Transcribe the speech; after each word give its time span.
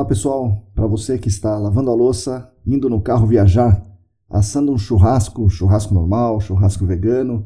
Olá 0.00 0.08
pessoal, 0.08 0.66
para 0.74 0.86
você 0.86 1.18
que 1.18 1.28
está 1.28 1.58
lavando 1.58 1.90
a 1.90 1.94
louça, 1.94 2.50
indo 2.66 2.88
no 2.88 3.02
carro 3.02 3.26
viajar, 3.26 3.86
assando 4.30 4.72
um 4.72 4.78
churrasco, 4.78 5.46
churrasco 5.50 5.92
normal, 5.92 6.40
churrasco 6.40 6.86
vegano, 6.86 7.44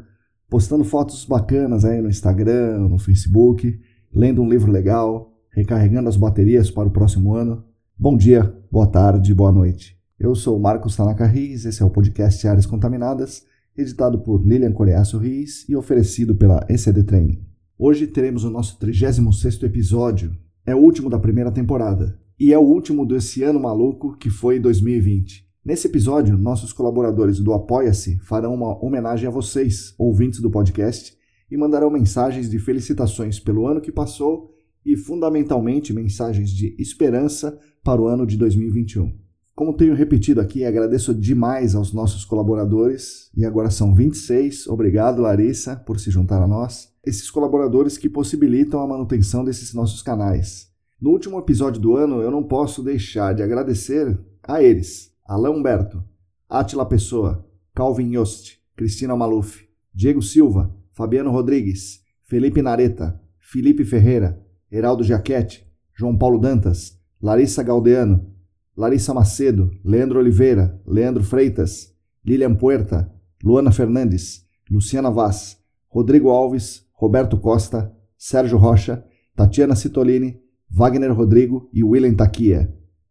postando 0.49 0.85
fotos 0.85 1.25
bacanas 1.25 1.85
aí 1.85 2.01
no 2.01 2.09
Instagram, 2.09 2.87
no 2.89 2.97
Facebook, 2.97 3.77
lendo 4.15 4.41
um 4.41 4.49
livro 4.49 4.71
legal, 4.71 5.33
recarregando 5.51 6.09
as 6.09 6.17
baterias 6.17 6.71
para 6.71 6.87
o 6.87 6.93
próximo 6.93 7.35
ano. 7.35 7.65
Bom 7.99 8.17
dia, 8.17 8.57
boa 8.71 8.87
tarde, 8.87 9.35
boa 9.35 9.51
noite. 9.51 9.99
Eu 10.17 10.33
sou 10.37 10.57
Marcos 10.57 10.95
Tanaka 10.95 11.27
Riz, 11.27 11.65
esse 11.65 11.83
é 11.83 11.85
o 11.85 11.91
podcast 11.91 12.47
Áreas 12.47 12.67
Contaminadas, 12.67 13.45
editado 13.77 14.21
por 14.21 14.47
Lilian 14.47 14.73
Coreaço 14.73 15.19
Riz 15.19 15.69
e 15.69 15.75
oferecido 15.75 16.37
pela 16.37 16.65
ECD 16.69 17.03
Training. 17.03 17.45
Hoje 17.77 18.07
teremos 18.07 18.45
o 18.45 18.51
nosso 18.51 18.79
36º 18.79 19.65
episódio, 19.65 20.37
é 20.65 20.73
o 20.73 20.79
último 20.79 21.11
da 21.11 21.19
primeira 21.19 21.51
temporada 21.51 22.23
e 22.45 22.53
é 22.53 22.59
o 22.59 22.61
último 22.61 23.07
desse 23.07 23.43
ano 23.43 23.59
maluco 23.59 24.19
que 24.19 24.29
foi 24.29 24.61
2020. 24.61 25.49
Nesse 25.65 25.87
episódio, 25.87 26.37
nossos 26.37 26.75
colaboradores 26.75 27.41
do 27.41 27.55
Apoia-se 27.55 28.19
farão 28.19 28.53
uma 28.53 28.85
homenagem 28.85 29.27
a 29.27 29.31
vocês, 29.31 29.95
ouvintes 29.97 30.41
do 30.41 30.51
podcast, 30.51 31.17
e 31.51 31.57
mandarão 31.57 31.89
mensagens 31.89 32.51
de 32.51 32.59
felicitações 32.59 33.41
pelo 33.41 33.67
ano 33.67 33.81
que 33.81 33.91
passou 33.91 34.51
e, 34.85 34.95
fundamentalmente, 34.95 35.95
mensagens 35.95 36.51
de 36.51 36.77
esperança 36.79 37.59
para 37.83 38.03
o 38.03 38.09
ano 38.09 38.27
de 38.27 38.37
2021. 38.37 39.11
Como 39.55 39.73
tenho 39.73 39.95
repetido 39.95 40.39
aqui, 40.39 40.67
agradeço 40.67 41.15
demais 41.15 41.75
aos 41.75 41.95
nossos 41.95 42.27
colaboradores, 42.27 43.31
e 43.35 43.47
agora 43.47 43.71
são 43.71 43.95
26. 43.95 44.67
Obrigado, 44.67 45.23
Larissa, 45.23 45.77
por 45.77 45.99
se 45.99 46.11
juntar 46.11 46.43
a 46.43 46.47
nós. 46.47 46.93
Esses 47.07 47.31
colaboradores 47.31 47.97
que 47.97 48.11
possibilitam 48.11 48.83
a 48.83 48.87
manutenção 48.87 49.43
desses 49.43 49.73
nossos 49.73 50.03
canais. 50.03 50.74
No 51.05 51.11
último 51.11 51.39
episódio 51.39 51.79
do 51.79 51.99
ano, 51.99 52.23
eu 52.23 52.31
não 52.31 52.43
posso 52.43 52.83
deixar 52.83 53.35
de 53.35 53.43
agradecer 53.43 54.19
a 54.43 54.63
eles: 54.63 55.13
Alain 55.23 55.53
Humberto, 55.53 56.03
Atila 56.49 56.87
Pessoa, 56.87 57.47
Calvin 57.75 58.15
Yost, 58.15 58.59
Cristina 58.75 59.15
Maluf, 59.15 59.69
Diego 59.95 60.23
Silva, 60.23 60.75
Fabiano 60.93 61.31
Rodrigues, 61.31 62.01
Felipe 62.23 62.63
Nareta, 62.63 63.21
Felipe 63.39 63.85
Ferreira, 63.85 64.43
Heraldo 64.73 65.05
Jaquete, 65.05 65.71
João 65.95 66.17
Paulo 66.17 66.39
Dantas, 66.39 66.99
Larissa 67.21 67.63
Galdeano, 67.63 68.33
Larissa 68.75 69.13
Macedo, 69.13 69.71
Leandro 69.85 70.19
Oliveira, 70.19 70.81
Leandro 70.87 71.23
Freitas, 71.23 71.95
Lilian 72.25 72.55
Puerta, 72.55 73.13
Luana 73.45 73.71
Fernandes, 73.71 74.47
Luciana 74.71 75.11
Vaz, 75.11 75.59
Rodrigo 75.87 76.31
Alves, 76.31 76.87
Roberto 76.95 77.37
Costa, 77.37 77.95
Sérgio 78.17 78.57
Rocha, 78.57 79.05
Tatiana 79.37 79.77
Citolini, 79.77 80.43
Wagner 80.77 81.13
Rodrigo 81.13 81.69
e 81.73 81.85
William 81.85 82.15
Taquia. 82.15 82.69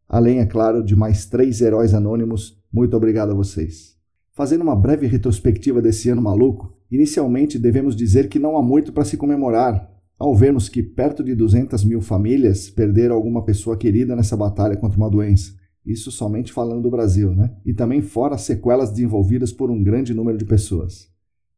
Além, 0.10 0.40
é 0.40 0.46
claro, 0.46 0.84
de 0.84 0.98
mais 0.98 1.28
três 1.28 1.62
heróis 1.62 1.94
anônimos, 1.94 2.62
muito 2.70 2.94
obrigado 2.98 3.32
a 3.32 3.34
vocês. 3.34 3.96
Fazendo 4.34 4.64
uma 4.64 4.76
breve 4.76 5.08
retrospectiva 5.08 5.82
desse 5.82 6.10
ano 6.10 6.22
maluco, 6.22 6.78
inicialmente 6.92 7.58
devemos 7.58 7.96
dizer 7.96 8.28
que 8.28 8.38
não 8.38 8.58
há 8.58 8.62
muito 8.62 8.92
para 8.92 9.06
se 9.06 9.16
comemorar, 9.16 9.90
ao 10.20 10.36
vermos 10.36 10.68
que 10.68 10.84
perto 10.84 11.24
de 11.24 11.34
200 11.34 11.86
mil 11.86 12.02
famílias 12.02 12.70
perderam 12.70 13.16
alguma 13.16 13.46
pessoa 13.46 13.78
querida 13.78 14.14
nessa 14.14 14.36
batalha 14.36 14.76
contra 14.76 14.98
uma 14.98 15.10
doença. 15.10 15.54
Isso 15.86 16.12
somente 16.12 16.52
falando 16.52 16.82
do 16.82 16.92
Brasil, 16.92 17.34
né? 17.34 17.56
E 17.66 17.74
também 17.74 18.02
fora 18.02 18.36
as 18.36 18.42
sequelas 18.42 18.90
desenvolvidas 18.90 19.54
por 19.54 19.72
um 19.72 19.82
grande 19.82 20.14
número 20.14 20.38
de 20.38 20.44
pessoas. 20.44 21.08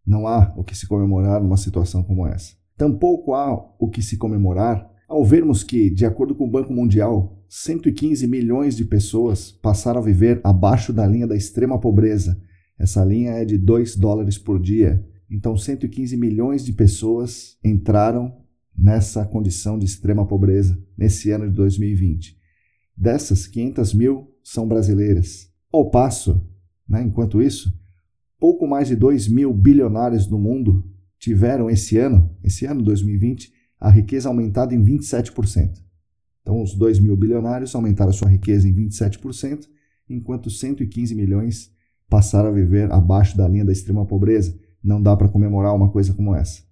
Não 0.05 0.27
há 0.27 0.53
o 0.55 0.63
que 0.63 0.77
se 0.77 0.87
comemorar 0.87 1.41
numa 1.41 1.57
situação 1.57 2.03
como 2.03 2.27
essa. 2.27 2.53
Tampouco 2.77 3.33
há 3.33 3.55
o 3.79 3.89
que 3.89 4.03
se 4.03 4.17
comemorar 4.17 4.93
ao 5.07 5.23
vermos 5.23 5.63
que, 5.63 5.89
de 5.89 6.05
acordo 6.05 6.35
com 6.35 6.45
o 6.45 6.51
Banco 6.51 6.73
Mundial, 6.73 7.43
115 7.47 8.27
milhões 8.27 8.75
de 8.75 8.85
pessoas 8.85 9.51
passaram 9.51 9.99
a 10.01 10.03
viver 10.03 10.41
abaixo 10.43 10.91
da 10.91 11.05
linha 11.05 11.27
da 11.27 11.35
extrema 11.35 11.79
pobreza, 11.79 12.41
essa 12.77 13.03
linha 13.03 13.31
é 13.31 13.45
de 13.45 13.57
2 13.57 13.95
dólares 13.95 14.37
por 14.37 14.61
dia. 14.61 15.05
Então, 15.29 15.57
115 15.57 16.17
milhões 16.17 16.65
de 16.65 16.73
pessoas 16.73 17.57
entraram 17.63 18.35
nessa 18.77 19.25
condição 19.25 19.79
de 19.79 19.85
extrema 19.85 20.27
pobreza 20.27 20.77
nesse 20.97 21.31
ano 21.31 21.49
de 21.49 21.55
2020. 21.55 22.37
Dessas, 22.95 23.47
500 23.47 23.93
mil 23.93 24.31
são 24.43 24.67
brasileiras. 24.67 25.49
Ao 25.71 25.89
passo, 25.89 26.41
né, 26.87 27.01
enquanto 27.01 27.41
isso, 27.41 27.73
pouco 28.39 28.67
mais 28.67 28.87
de 28.89 28.95
2 28.95 29.27
mil 29.27 29.53
bilionários 29.53 30.29
no 30.29 30.37
mundo 30.37 30.85
tiveram 31.17 31.69
esse 31.69 31.97
ano, 31.97 32.29
esse 32.43 32.65
ano 32.65 32.83
2020, 32.83 33.51
a 33.79 33.89
riqueza 33.89 34.29
aumentada 34.29 34.73
em 34.73 34.83
27%. 34.83 35.83
Então, 36.41 36.61
os 36.61 36.75
2 36.75 36.99
mil 36.99 37.17
bilionários 37.17 37.73
aumentaram 37.73 38.13
sua 38.13 38.29
riqueza 38.29 38.67
em 38.67 38.73
27%, 38.73 39.67
enquanto 40.09 40.49
115 40.49 41.15
milhões 41.15 41.71
passaram 42.07 42.49
a 42.49 42.51
viver 42.51 42.91
abaixo 42.91 43.35
da 43.35 43.47
linha 43.47 43.65
da 43.65 43.71
extrema 43.71 44.05
pobreza. 44.05 44.57
Não 44.83 45.01
dá 45.01 45.15
para 45.17 45.27
comemorar 45.27 45.75
uma 45.75 45.89
coisa 45.89 46.13
como 46.13 46.35
essa. 46.35 46.63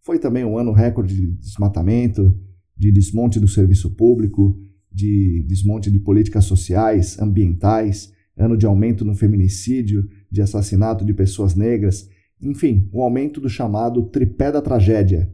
Foi 0.00 0.18
também 0.18 0.44
um 0.44 0.58
ano 0.58 0.72
recorde 0.72 1.14
de 1.14 1.32
desmatamento, 1.34 2.36
de 2.76 2.90
desmonte 2.90 3.38
do 3.38 3.46
serviço 3.46 3.94
público, 3.94 4.58
de 4.90 5.44
desmonte 5.46 5.90
de 5.90 6.00
políticas 6.00 6.44
sociais, 6.44 7.18
ambientais, 7.20 8.12
ano 8.36 8.56
de 8.56 8.66
aumento 8.66 9.04
no 9.04 9.14
feminicídio, 9.14 10.08
de 10.30 10.42
assassinato 10.42 11.04
de 11.04 11.14
pessoas 11.14 11.54
negras, 11.54 12.08
enfim, 12.40 12.88
o 12.92 12.98
um 12.98 13.02
aumento 13.02 13.40
do 13.40 13.48
chamado 13.48 14.02
tripé 14.06 14.50
da 14.50 14.60
tragédia, 14.60 15.32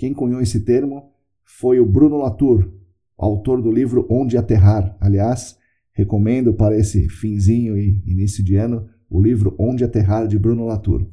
quem 0.00 0.14
cunhou 0.14 0.40
esse 0.40 0.60
termo 0.60 1.10
foi 1.44 1.78
o 1.78 1.84
Bruno 1.84 2.16
Latour, 2.16 2.66
autor 3.18 3.60
do 3.60 3.70
livro 3.70 4.06
Onde 4.08 4.38
Aterrar. 4.38 4.96
Aliás, 4.98 5.58
recomendo 5.92 6.54
para 6.54 6.74
esse 6.74 7.06
finzinho 7.06 7.76
e 7.76 8.02
início 8.06 8.42
de 8.42 8.56
ano 8.56 8.88
o 9.10 9.20
livro 9.20 9.54
Onde 9.58 9.84
Aterrar 9.84 10.26
de 10.26 10.38
Bruno 10.38 10.64
Latour. 10.64 11.06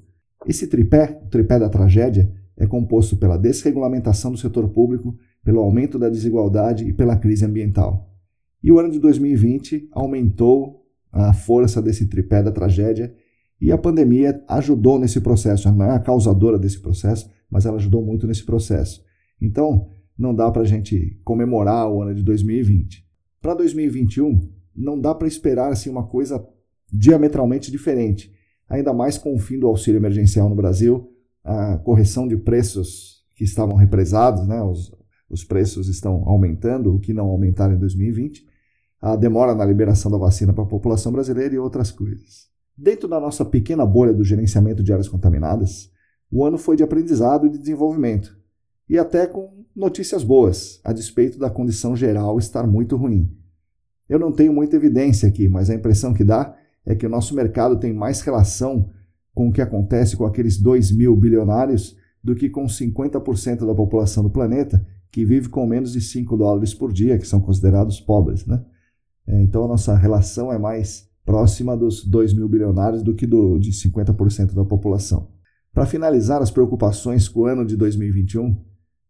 Esse 0.48 0.68
tripé, 0.68 1.20
o 1.22 1.28
tripé 1.28 1.60
da 1.60 1.68
tragédia, 1.68 2.32
é 2.56 2.66
composto 2.66 3.18
pela 3.18 3.36
desregulamentação 3.36 4.32
do 4.32 4.38
setor 4.38 4.70
público, 4.70 5.18
pelo 5.44 5.60
aumento 5.60 6.00
da 6.00 6.08
desigualdade 6.08 6.86
e 6.86 6.94
pela 6.94 7.18
crise 7.18 7.44
ambiental. 7.44 8.10
E 8.64 8.72
o 8.72 8.80
ano 8.80 8.90
de 8.90 9.00
2020 9.00 9.90
aumentou 9.92 10.86
a 11.12 11.34
força 11.34 11.82
desse 11.82 12.08
tripé 12.08 12.42
da 12.42 12.54
tragédia 12.54 13.14
e 13.60 13.70
a 13.70 13.78
pandemia 13.78 14.42
ajudou 14.48 14.98
nesse 14.98 15.20
processo, 15.20 15.70
não 15.74 15.84
é 15.84 15.92
a 15.92 16.00
causadora 16.00 16.58
desse 16.58 16.80
processo, 16.80 17.30
mas 17.50 17.66
ela 17.66 17.78
ajudou 17.78 18.04
muito 18.04 18.28
nesse 18.28 18.46
processo. 18.46 19.04
Então, 19.42 19.90
não 20.18 20.34
dá 20.34 20.50
para 20.52 20.64
a 20.64 20.66
gente 20.66 21.20
comemorar 21.24 21.90
o 21.90 22.02
ano 22.02 22.14
de 22.14 22.24
2020. 22.24 23.06
Para 23.42 23.54
2021, 23.54 24.50
não 24.76 25.00
dá 25.00 25.14
para 25.14 25.28
esperar 25.28 25.72
assim, 25.72 25.90
uma 25.90 26.08
coisa 26.08 26.44
diametralmente 26.92 27.72
diferente, 27.72 28.34
ainda 28.70 28.94
mais 28.94 29.18
com 29.18 29.36
o 29.36 29.40
fim 29.40 29.60
do 29.60 29.68
auxílio 29.68 30.00
emergencial 30.00 30.50
no 30.50 30.56
Brasil, 30.56 31.12
a 31.44 31.78
correção 31.78 32.28
de 32.28 32.36
preços 32.36 33.24
que 33.36 33.44
estavam 33.44 33.76
represados, 33.76 34.48
né, 34.48 34.62
os, 34.62 34.92
os 35.30 35.44
preços 35.44 35.88
estão 35.88 36.24
aumentando, 36.28 36.96
o 36.96 37.00
que 37.00 37.14
não 37.14 37.28
aumentaram 37.28 37.76
em 37.76 37.80
2020, 37.80 38.46
a 39.00 39.16
demora 39.16 39.54
na 39.54 39.64
liberação 39.64 40.10
da 40.10 40.18
vacina 40.18 40.54
para 40.54 40.64
a 40.64 40.68
população 40.68 41.12
brasileira 41.12 41.54
e 41.54 41.60
outras 41.60 41.92
coisas. 41.92 42.48
Dentro 42.76 43.08
da 43.08 43.20
nossa 43.20 43.46
pequena 43.46 43.86
bolha 43.86 44.14
do 44.14 44.24
gerenciamento 44.24 44.84
de 44.84 44.92
áreas 44.92 45.08
contaminadas, 45.08 45.92
o 46.32 46.46
ano 46.46 46.58
foi 46.58 46.76
de 46.76 46.84
aprendizado 46.84 47.48
e 47.48 47.50
de 47.50 47.58
desenvolvimento, 47.58 48.38
e 48.90 48.98
até 48.98 49.26
com 49.28 49.66
notícias 49.76 50.24
boas, 50.24 50.80
a 50.84 50.92
despeito 50.92 51.38
da 51.38 51.50
condição 51.50 51.96
geral 51.96 52.38
estar 52.40 52.66
muito 52.66 52.96
ruim. 52.96 53.32
Eu 54.10 54.18
não 54.18 54.32
tenho 54.32 54.54
muita 54.54 54.76
evidência 54.76 55.28
aqui, 55.28 55.48
mas 55.48 55.70
a 55.70 55.76
impressão 55.76 56.14
que 56.14 56.24
dá 56.24 56.56
é 56.86 56.96
que 56.96 57.06
o 57.06 57.10
nosso 57.10 57.36
mercado 57.36 57.78
tem 57.78 57.94
mais 57.94 58.22
relação 58.22 58.90
com 59.34 59.50
o 59.50 59.52
que 59.52 59.62
acontece 59.62 60.16
com 60.16 60.26
aqueles 60.26 60.58
2 60.58 60.92
mil 60.94 61.16
bilionários 61.16 61.96
do 62.24 62.34
que 62.34 62.50
com 62.50 62.66
50% 62.66 63.66
da 63.66 63.76
população 63.76 64.24
do 64.24 64.30
planeta 64.30 64.84
que 65.12 65.26
vive 65.26 65.50
com 65.50 65.66
menos 65.66 65.94
de 65.94 66.02
5 66.02 66.36
dólares 66.38 66.74
por 66.74 66.92
dia, 66.92 67.18
que 67.18 67.28
são 67.28 67.40
considerados 67.40 68.00
pobres. 68.00 68.46
Né? 68.46 68.64
É, 69.28 69.42
então 69.42 69.66
a 69.66 69.68
nossa 69.68 69.96
relação 69.96 70.52
é 70.52 70.58
mais 70.58 71.08
próxima 71.26 71.76
dos 71.76 72.06
2 72.06 72.34
mil 72.34 72.48
bilionários 72.48 73.04
do 73.04 73.14
que 73.14 73.28
do, 73.28 73.60
de 73.60 73.72
50% 73.72 74.54
da 74.54 74.64
população. 74.64 75.28
Para 75.78 75.86
finalizar 75.86 76.42
as 76.42 76.50
preocupações 76.50 77.30
com 77.30 77.42
o 77.42 77.46
ano 77.46 77.64
de 77.64 77.78
2021, 77.78 78.60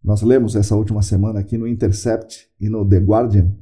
nós 0.03 0.21
lemos 0.21 0.53
essa 0.53 0.75
última 0.75 1.01
semana 1.01 1.39
aqui 1.39 1.57
no 1.57 1.65
Intercept 1.65 2.49
e 2.59 2.67
no 2.67 2.85
The 2.85 2.97
Guardian 2.97 3.55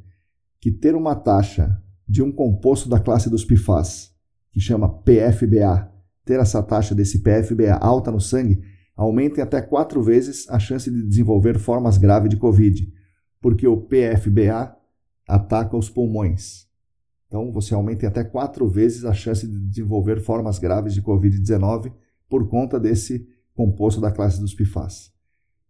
que 0.59 0.71
ter 0.71 0.95
uma 0.95 1.13
taxa 1.13 1.79
de 2.07 2.23
um 2.23 2.31
composto 2.31 2.89
da 2.89 2.99
classe 2.99 3.29
dos 3.29 3.45
PFAS, 3.45 4.11
que 4.51 4.59
chama 4.59 4.89
PFBA, 4.89 5.87
ter 6.25 6.39
essa 6.39 6.63
taxa 6.63 6.95
desse 6.95 7.19
PFBA 7.19 7.75
alta 7.79 8.09
no 8.09 8.19
sangue, 8.19 8.63
aumenta 8.95 9.39
em 9.39 9.43
até 9.43 9.61
quatro 9.61 10.01
vezes 10.01 10.49
a 10.49 10.57
chance 10.57 10.89
de 10.89 11.05
desenvolver 11.07 11.59
formas 11.59 11.99
graves 11.99 12.31
de 12.31 12.37
Covid, 12.37 12.91
porque 13.39 13.67
o 13.67 13.81
PFBA 13.81 14.75
ataca 15.27 15.77
os 15.77 15.91
pulmões. 15.91 16.65
Então, 17.27 17.51
você 17.51 17.75
aumenta 17.75 18.05
em 18.05 18.09
até 18.09 18.23
quatro 18.23 18.67
vezes 18.67 19.05
a 19.05 19.13
chance 19.13 19.47
de 19.47 19.59
desenvolver 19.59 20.19
formas 20.21 20.57
graves 20.57 20.95
de 20.95 21.03
Covid-19 21.03 21.93
por 22.29 22.47
conta 22.47 22.79
desse 22.79 23.27
composto 23.53 24.01
da 24.01 24.11
classe 24.11 24.39
dos 24.39 24.53
PFAS. 24.53 25.11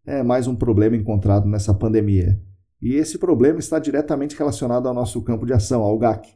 É 0.06 0.24
mais 0.24 0.48
um 0.48 0.56
problema 0.56 0.96
encontrado 0.96 1.48
nessa 1.48 1.74
pandemia. 1.74 2.42
E 2.82 2.96
esse 2.96 3.18
problema 3.18 3.60
está 3.60 3.80
diretamente 3.80 4.36
relacionado 4.36 4.88
ao 4.88 4.94
nosso 4.94 5.22
campo 5.22 5.46
de 5.46 5.54
ação, 5.54 5.82
ao 5.82 5.98
GAC. 5.98 6.30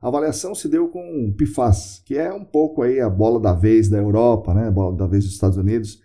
A 0.00 0.08
avaliação 0.08 0.54
se 0.54 0.68
deu 0.68 0.88
com 0.88 1.34
PFAS, 1.36 2.02
que 2.04 2.16
é 2.16 2.32
um 2.32 2.44
pouco 2.44 2.82
aí 2.82 3.00
a 3.00 3.08
bola 3.08 3.40
da 3.40 3.52
vez 3.52 3.88
da 3.88 3.98
Europa, 3.98 4.54
né? 4.54 4.68
a 4.68 4.70
bola 4.70 4.96
da 4.96 5.06
vez 5.06 5.24
dos 5.24 5.34
Estados 5.34 5.56
Unidos. 5.56 6.00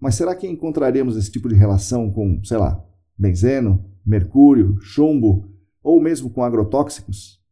Mas 0.00 0.14
será 0.14 0.34
que 0.34 0.46
encontraríamos 0.46 1.16
esse 1.16 1.30
tipo 1.30 1.48
de 1.48 1.54
relação 1.54 2.10
com, 2.10 2.42
sei 2.44 2.58
lá, 2.58 2.84
benzeno, 3.16 3.84
mercúrio, 4.04 4.78
chumbo 4.80 5.48
ou 5.82 6.00
mesmo 6.00 6.30
com 6.30 6.42
agrotóxicos? 6.42 7.42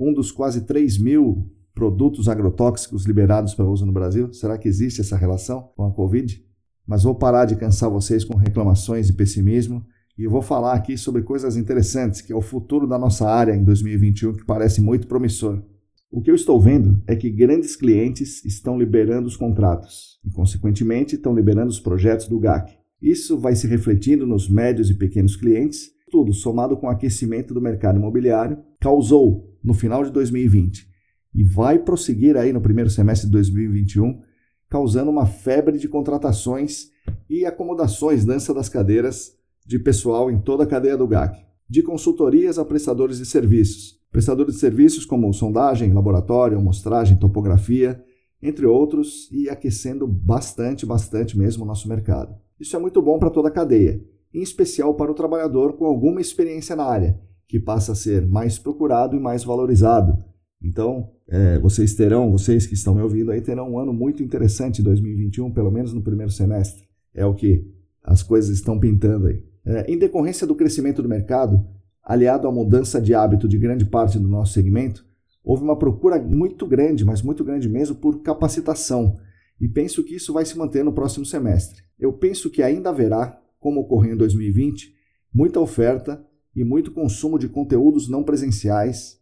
um 0.00 0.14
dos 0.14 0.32
quase 0.32 0.62
3 0.62 0.98
mil 0.98 1.52
produtos 1.74 2.28
agrotóxicos 2.28 3.06
liberados 3.06 3.54
para 3.54 3.68
uso 3.68 3.86
no 3.86 3.92
Brasil? 3.92 4.32
Será 4.32 4.58
que 4.58 4.68
existe 4.68 5.00
essa 5.00 5.16
relação 5.16 5.70
com 5.76 5.84
a 5.84 5.92
Covid? 5.92 6.44
Mas 6.86 7.04
vou 7.04 7.14
parar 7.14 7.44
de 7.44 7.56
cansar 7.56 7.90
vocês 7.90 8.24
com 8.24 8.36
reclamações 8.36 9.08
e 9.08 9.12
pessimismo 9.12 9.84
e 10.18 10.26
vou 10.26 10.42
falar 10.42 10.74
aqui 10.74 10.98
sobre 10.98 11.22
coisas 11.22 11.56
interessantes, 11.56 12.20
que 12.20 12.32
é 12.32 12.36
o 12.36 12.42
futuro 12.42 12.86
da 12.86 12.98
nossa 12.98 13.28
área 13.28 13.54
em 13.54 13.64
2021, 13.64 14.34
que 14.34 14.44
parece 14.44 14.80
muito 14.80 15.06
promissor. 15.06 15.62
O 16.10 16.20
que 16.20 16.30
eu 16.30 16.34
estou 16.34 16.60
vendo 16.60 17.00
é 17.06 17.14
que 17.14 17.30
grandes 17.30 17.76
clientes 17.76 18.44
estão 18.44 18.76
liberando 18.76 19.28
os 19.28 19.36
contratos 19.36 20.18
e, 20.24 20.30
consequentemente, 20.30 21.14
estão 21.14 21.34
liberando 21.34 21.70
os 21.70 21.78
projetos 21.78 22.26
do 22.26 22.40
GAC. 22.40 22.76
Isso 23.00 23.38
vai 23.38 23.54
se 23.54 23.66
refletindo 23.68 24.26
nos 24.26 24.48
médios 24.48 24.90
e 24.90 24.94
pequenos 24.94 25.36
clientes 25.36 25.92
tudo, 26.10 26.32
somado 26.32 26.76
com 26.76 26.88
o 26.88 26.90
aquecimento 26.90 27.54
do 27.54 27.60
mercado 27.60 27.98
imobiliário, 27.98 28.58
causou 28.80 29.56
no 29.62 29.72
final 29.72 30.04
de 30.04 30.10
2020 30.10 30.89
e 31.34 31.44
vai 31.44 31.78
prosseguir 31.78 32.36
aí 32.36 32.52
no 32.52 32.60
primeiro 32.60 32.90
semestre 32.90 33.26
de 33.26 33.32
2021, 33.32 34.20
causando 34.68 35.10
uma 35.10 35.26
febre 35.26 35.78
de 35.78 35.88
contratações 35.88 36.90
e 37.28 37.44
acomodações, 37.44 38.24
dança 38.24 38.54
das 38.54 38.68
cadeiras 38.68 39.36
de 39.66 39.78
pessoal 39.78 40.30
em 40.30 40.40
toda 40.40 40.64
a 40.64 40.66
cadeia 40.66 40.96
do 40.96 41.06
GAC, 41.06 41.44
de 41.68 41.82
consultorias 41.82 42.58
a 42.58 42.64
prestadores 42.64 43.18
de 43.18 43.26
serviços. 43.26 44.00
Prestadores 44.10 44.54
de 44.54 44.60
serviços 44.60 45.04
como 45.04 45.32
sondagem, 45.32 45.92
laboratório, 45.92 46.58
amostragem, 46.58 47.16
topografia, 47.16 48.02
entre 48.42 48.66
outros, 48.66 49.28
e 49.30 49.48
aquecendo 49.48 50.06
bastante, 50.06 50.84
bastante 50.84 51.38
mesmo 51.38 51.62
o 51.62 51.66
nosso 51.66 51.88
mercado. 51.88 52.34
Isso 52.58 52.74
é 52.74 52.78
muito 52.78 53.00
bom 53.00 53.18
para 53.18 53.30
toda 53.30 53.48
a 53.48 53.52
cadeia 53.52 54.00
em 54.32 54.42
especial 54.42 54.94
para 54.94 55.10
o 55.10 55.14
trabalhador 55.14 55.74
com 55.74 55.84
alguma 55.84 56.20
experiência 56.20 56.76
na 56.76 56.84
área, 56.84 57.20
que 57.48 57.58
passa 57.58 57.92
a 57.92 57.96
ser 57.96 58.26
mais 58.26 58.58
procurado 58.58 59.16
e 59.16 59.20
mais 59.20 59.44
valorizado. 59.44 60.24
Então, 60.62 61.10
é, 61.28 61.58
vocês 61.58 61.94
terão, 61.94 62.30
vocês 62.30 62.66
que 62.66 62.74
estão 62.74 62.94
me 62.94 63.02
ouvindo 63.02 63.30
aí, 63.30 63.40
terão 63.40 63.72
um 63.72 63.78
ano 63.78 63.92
muito 63.92 64.22
interessante 64.22 64.80
em 64.80 64.84
2021, 64.84 65.50
pelo 65.52 65.70
menos 65.70 65.92
no 65.92 66.02
primeiro 66.02 66.30
semestre. 66.30 66.84
É 67.14 67.24
o 67.24 67.34
que 67.34 67.66
as 68.02 68.22
coisas 68.22 68.50
estão 68.50 68.78
pintando 68.78 69.26
aí. 69.26 69.42
É, 69.64 69.92
em 69.92 69.98
decorrência 69.98 70.46
do 70.46 70.54
crescimento 70.54 71.02
do 71.02 71.08
mercado, 71.08 71.66
aliado 72.02 72.46
à 72.46 72.52
mudança 72.52 73.00
de 73.00 73.14
hábito 73.14 73.48
de 73.48 73.58
grande 73.58 73.84
parte 73.84 74.18
do 74.18 74.28
nosso 74.28 74.52
segmento, 74.52 75.04
houve 75.42 75.62
uma 75.62 75.78
procura 75.78 76.20
muito 76.20 76.66
grande, 76.66 77.04
mas 77.04 77.22
muito 77.22 77.42
grande 77.42 77.68
mesmo, 77.68 77.96
por 77.96 78.20
capacitação. 78.22 79.16
E 79.60 79.68
penso 79.68 80.02
que 80.02 80.14
isso 80.14 80.32
vai 80.32 80.44
se 80.44 80.56
manter 80.56 80.84
no 80.84 80.92
próximo 80.92 81.24
semestre. 81.24 81.82
Eu 81.98 82.12
penso 82.12 82.50
que 82.50 82.62
ainda 82.62 82.90
haverá 82.90 83.40
como 83.60 83.80
ocorreu 83.80 84.14
em 84.14 84.16
2020, 84.16 84.94
muita 85.32 85.60
oferta 85.60 86.24
e 86.56 86.64
muito 86.64 86.90
consumo 86.90 87.38
de 87.38 87.48
conteúdos 87.48 88.08
não 88.08 88.24
presenciais, 88.24 89.19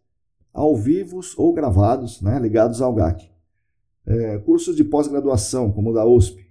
ao 0.53 0.75
vivos 0.75 1.37
ou 1.37 1.53
gravados, 1.53 2.21
né, 2.21 2.39
ligados 2.39 2.81
ao 2.81 2.93
GAC. 2.93 3.29
É, 4.05 4.37
cursos 4.39 4.75
de 4.75 4.83
pós-graduação, 4.83 5.71
como 5.71 5.91
o 5.91 5.93
da 5.93 6.05
USP. 6.05 6.47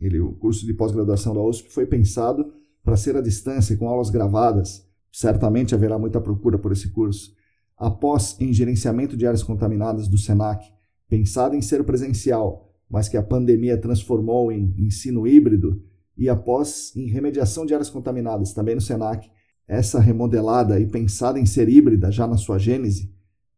Ele, 0.00 0.20
o 0.20 0.32
curso 0.32 0.66
de 0.66 0.74
pós-graduação 0.74 1.34
da 1.34 1.42
USP 1.42 1.70
foi 1.72 1.86
pensado 1.86 2.52
para 2.82 2.96
ser 2.96 3.16
à 3.16 3.20
distância, 3.20 3.76
com 3.76 3.88
aulas 3.88 4.10
gravadas. 4.10 4.86
Certamente 5.10 5.74
haverá 5.74 5.98
muita 5.98 6.20
procura 6.20 6.58
por 6.58 6.72
esse 6.72 6.90
curso. 6.90 7.34
Após 7.76 8.36
em 8.40 8.52
gerenciamento 8.52 9.16
de 9.16 9.26
áreas 9.26 9.42
contaminadas 9.42 10.08
do 10.08 10.18
SENAC, 10.18 10.64
pensado 11.08 11.54
em 11.54 11.62
ser 11.62 11.82
presencial, 11.84 12.72
mas 12.88 13.08
que 13.08 13.16
a 13.16 13.22
pandemia 13.22 13.76
transformou 13.76 14.52
em 14.52 14.74
ensino 14.78 15.26
híbrido, 15.26 15.82
e 16.16 16.28
após 16.28 16.94
em 16.94 17.06
remediação 17.06 17.64
de 17.64 17.74
áreas 17.74 17.90
contaminadas, 17.90 18.52
também 18.52 18.74
no 18.74 18.80
SENAC, 18.80 19.30
essa 19.66 19.98
remodelada 19.98 20.78
e 20.78 20.86
pensada 20.86 21.38
em 21.38 21.46
ser 21.46 21.68
híbrida 21.68 22.10
já 22.10 22.26
na 22.26 22.36
sua 22.36 22.58
gênese, 22.58 23.12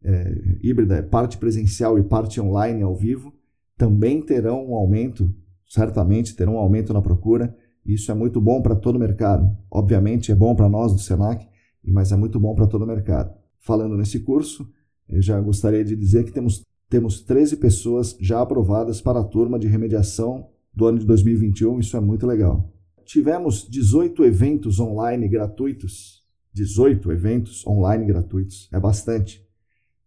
é, 0.05 0.59
híbrida 0.63 0.97
é 0.97 1.03
parte 1.03 1.39
presencial 1.39 1.99
e 1.99 2.03
parte 2.05 2.41
online 2.41 2.83
ao 2.83 2.95
vivo, 2.95 3.33
também 3.77 4.21
terão 4.21 4.71
um 4.71 4.75
aumento, 4.75 5.35
certamente 5.67 6.37
terão 6.37 6.55
um 6.55 6.59
aumento 6.59 6.93
na 6.93 7.01
procura. 7.03 7.57
Isso 7.85 8.11
é 8.13 8.15
muito 8.15 8.41
bom 8.41 8.63
para 8.63 8.77
todo 8.77 8.97
o 8.97 8.99
mercado. 8.99 9.57
Obviamente 9.71 10.31
é 10.31 10.35
bom 10.35 10.55
para 10.55 10.69
nós 10.69 10.93
do 10.93 10.99
SENAC, 10.99 11.47
mas 11.83 12.13
é 12.13 12.17
muito 12.17 12.39
bom 12.39 12.55
para 12.55 12.67
todo 12.67 12.83
o 12.83 12.87
mercado. 12.87 13.33
Falando 13.59 13.97
nesse 13.97 14.21
curso, 14.21 14.71
eu 15.09 15.21
já 15.21 15.41
gostaria 15.41 15.85
de 15.85 15.97
dizer 15.97 16.25
que 16.25 16.33
temos, 16.33 16.63
temos 16.89 17.23
13 17.23 17.57
pessoas 17.57 18.17
já 18.21 18.41
aprovadas 18.41 19.01
para 19.01 19.21
a 19.21 19.25
turma 19.25 19.59
de 19.59 19.67
remediação 19.67 20.49
do 20.73 20.87
ano 20.87 20.99
de 20.99 21.07
2021, 21.07 21.79
isso 21.79 21.97
é 21.97 22.01
muito 22.01 22.27
legal. 22.27 22.73
Tivemos 23.05 23.69
18 23.69 24.25
eventos 24.25 24.81
online 24.81 25.29
gratuitos. 25.29 26.23
18 26.53 27.11
eventos 27.13 27.67
online 27.67 28.07
gratuitos, 28.07 28.69
é 28.73 28.79
bastante. 28.79 29.45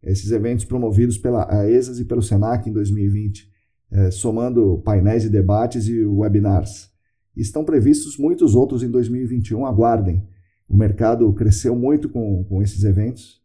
Esses 0.03 0.31
eventos 0.31 0.65
promovidos 0.65 1.17
pela 1.17 1.47
AESAS 1.51 1.99
e 1.99 2.05
pelo 2.05 2.21
SENAC 2.21 2.69
em 2.69 2.73
2020, 2.73 3.49
é, 3.91 4.11
somando 4.11 4.81
painéis 4.83 5.23
de 5.23 5.29
debates 5.29 5.87
e 5.87 6.03
webinars. 6.05 6.89
Estão 7.35 7.63
previstos 7.63 8.17
muitos 8.17 8.55
outros 8.55 8.83
em 8.83 8.89
2021, 8.89 9.65
aguardem. 9.65 10.27
O 10.67 10.75
mercado 10.75 11.31
cresceu 11.33 11.75
muito 11.75 12.09
com, 12.09 12.43
com 12.45 12.61
esses 12.61 12.83
eventos 12.83 13.41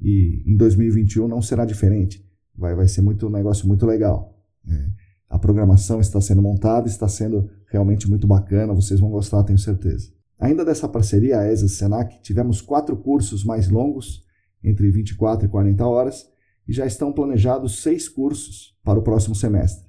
e 0.00 0.42
em 0.46 0.56
2021 0.56 1.28
não 1.28 1.40
será 1.40 1.64
diferente. 1.64 2.24
Vai, 2.56 2.74
vai 2.74 2.88
ser 2.88 3.02
muito, 3.02 3.26
um 3.26 3.30
negócio 3.30 3.66
muito 3.66 3.86
legal. 3.86 4.36
É. 4.68 4.86
A 5.28 5.38
programação 5.38 6.00
está 6.00 6.20
sendo 6.20 6.40
montada, 6.40 6.86
está 6.86 7.08
sendo 7.08 7.50
realmente 7.70 8.08
muito 8.08 8.26
bacana, 8.26 8.72
vocês 8.72 9.00
vão 9.00 9.10
gostar, 9.10 9.42
tenho 9.42 9.58
certeza. 9.58 10.12
Ainda 10.38 10.64
dessa 10.64 10.88
parceria, 10.88 11.40
a 11.40 11.50
ESA 11.50 11.68
Senac, 11.68 12.20
tivemos 12.22 12.60
quatro 12.60 12.96
cursos 12.96 13.44
mais 13.44 13.68
longos, 13.68 14.24
entre 14.64 14.90
24 14.90 15.46
e 15.46 15.48
40 15.48 15.86
horas, 15.86 16.28
e 16.66 16.72
já 16.72 16.86
estão 16.86 17.12
planejados 17.12 17.82
seis 17.82 18.08
cursos 18.08 18.74
para 18.82 18.98
o 18.98 19.02
próximo 19.02 19.34
semestre. 19.34 19.86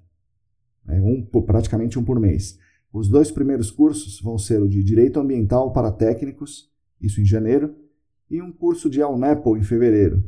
É 0.87 1.01
um, 1.01 1.23
praticamente 1.41 1.97
um 1.97 2.03
por 2.03 2.19
mês. 2.19 2.59
Os 2.93 3.09
dois 3.09 3.31
primeiros 3.31 3.71
cursos 3.71 4.21
vão 4.21 4.37
ser 4.37 4.61
o 4.61 4.67
de 4.67 4.83
Direito 4.83 5.19
Ambiental 5.19 5.71
para 5.71 5.91
Técnicos, 5.91 6.69
isso 7.01 7.19
em 7.19 7.25
janeiro, 7.25 7.75
e 8.29 8.41
um 8.41 8.51
curso 8.51 8.89
de 8.89 9.01
AUNEPO 9.01 9.57
em 9.57 9.63
fevereiro. 9.63 10.23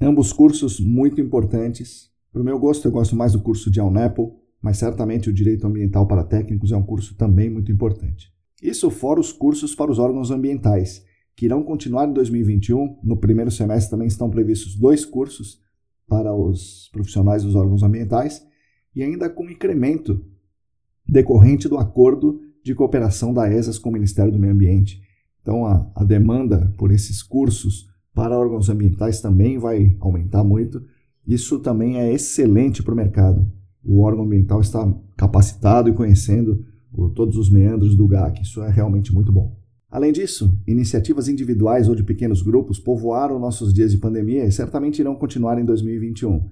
Ambos 0.00 0.32
cursos 0.32 0.80
muito 0.80 1.20
importantes. 1.20 2.10
Para 2.32 2.42
o 2.42 2.44
meu 2.44 2.58
gosto, 2.58 2.86
eu 2.86 2.92
gosto 2.92 3.16
mais 3.16 3.32
do 3.32 3.40
curso 3.40 3.70
de 3.70 3.80
AUNEPO, 3.80 4.36
mas 4.60 4.78
certamente 4.78 5.28
o 5.28 5.32
direito 5.32 5.66
ambiental 5.66 6.06
para 6.06 6.24
técnicos 6.24 6.72
é 6.72 6.76
um 6.76 6.82
curso 6.82 7.14
também 7.16 7.50
muito 7.50 7.70
importante. 7.70 8.32
Isso 8.62 8.90
fora 8.90 9.20
os 9.20 9.32
cursos 9.32 9.74
para 9.74 9.90
os 9.90 9.98
órgãos 9.98 10.30
ambientais, 10.30 11.04
que 11.36 11.46
irão 11.46 11.62
continuar 11.62 12.08
em 12.08 12.12
2021. 12.12 12.98
No 13.02 13.16
primeiro 13.16 13.50
semestre 13.50 13.90
também 13.90 14.08
estão 14.08 14.30
previstos 14.30 14.76
dois 14.76 15.04
cursos 15.04 15.60
para 16.06 16.34
os 16.34 16.88
profissionais 16.92 17.42
dos 17.42 17.54
órgãos 17.54 17.82
ambientais 17.82 18.46
e 18.94 19.02
ainda 19.02 19.28
com 19.28 19.50
incremento 19.50 20.24
decorrente 21.06 21.68
do 21.68 21.76
acordo 21.76 22.40
de 22.62 22.74
cooperação 22.74 23.32
da 23.32 23.52
ESAS 23.52 23.78
com 23.78 23.90
o 23.90 23.92
Ministério 23.92 24.32
do 24.32 24.38
Meio 24.38 24.52
Ambiente. 24.52 25.02
Então, 25.42 25.66
a, 25.66 25.90
a 25.94 26.04
demanda 26.04 26.72
por 26.78 26.90
esses 26.90 27.22
cursos 27.22 27.86
para 28.14 28.38
órgãos 28.38 28.70
ambientais 28.70 29.20
também 29.20 29.58
vai 29.58 29.96
aumentar 30.00 30.44
muito. 30.44 30.82
Isso 31.26 31.58
também 31.58 31.98
é 31.98 32.12
excelente 32.12 32.82
para 32.82 32.94
o 32.94 32.96
mercado 32.96 33.46
o 33.84 34.00
órgão 34.00 34.24
ambiental 34.24 34.60
está 34.60 34.90
capacitado 35.16 35.90
e 35.90 35.92
conhecendo 35.92 36.64
todos 37.14 37.36
os 37.36 37.50
meandros 37.50 37.94
do 37.94 38.06
GAC. 38.06 38.42
Isso 38.42 38.62
é 38.62 38.70
realmente 38.70 39.12
muito 39.12 39.30
bom. 39.30 39.54
Além 39.94 40.10
disso, 40.10 40.60
iniciativas 40.66 41.28
individuais 41.28 41.88
ou 41.88 41.94
de 41.94 42.02
pequenos 42.02 42.42
grupos 42.42 42.80
povoaram 42.80 43.38
nossos 43.38 43.72
dias 43.72 43.92
de 43.92 43.98
pandemia 43.98 44.44
e 44.44 44.50
certamente 44.50 44.98
irão 44.98 45.14
continuar 45.14 45.56
em 45.56 45.64
2021. 45.64 46.50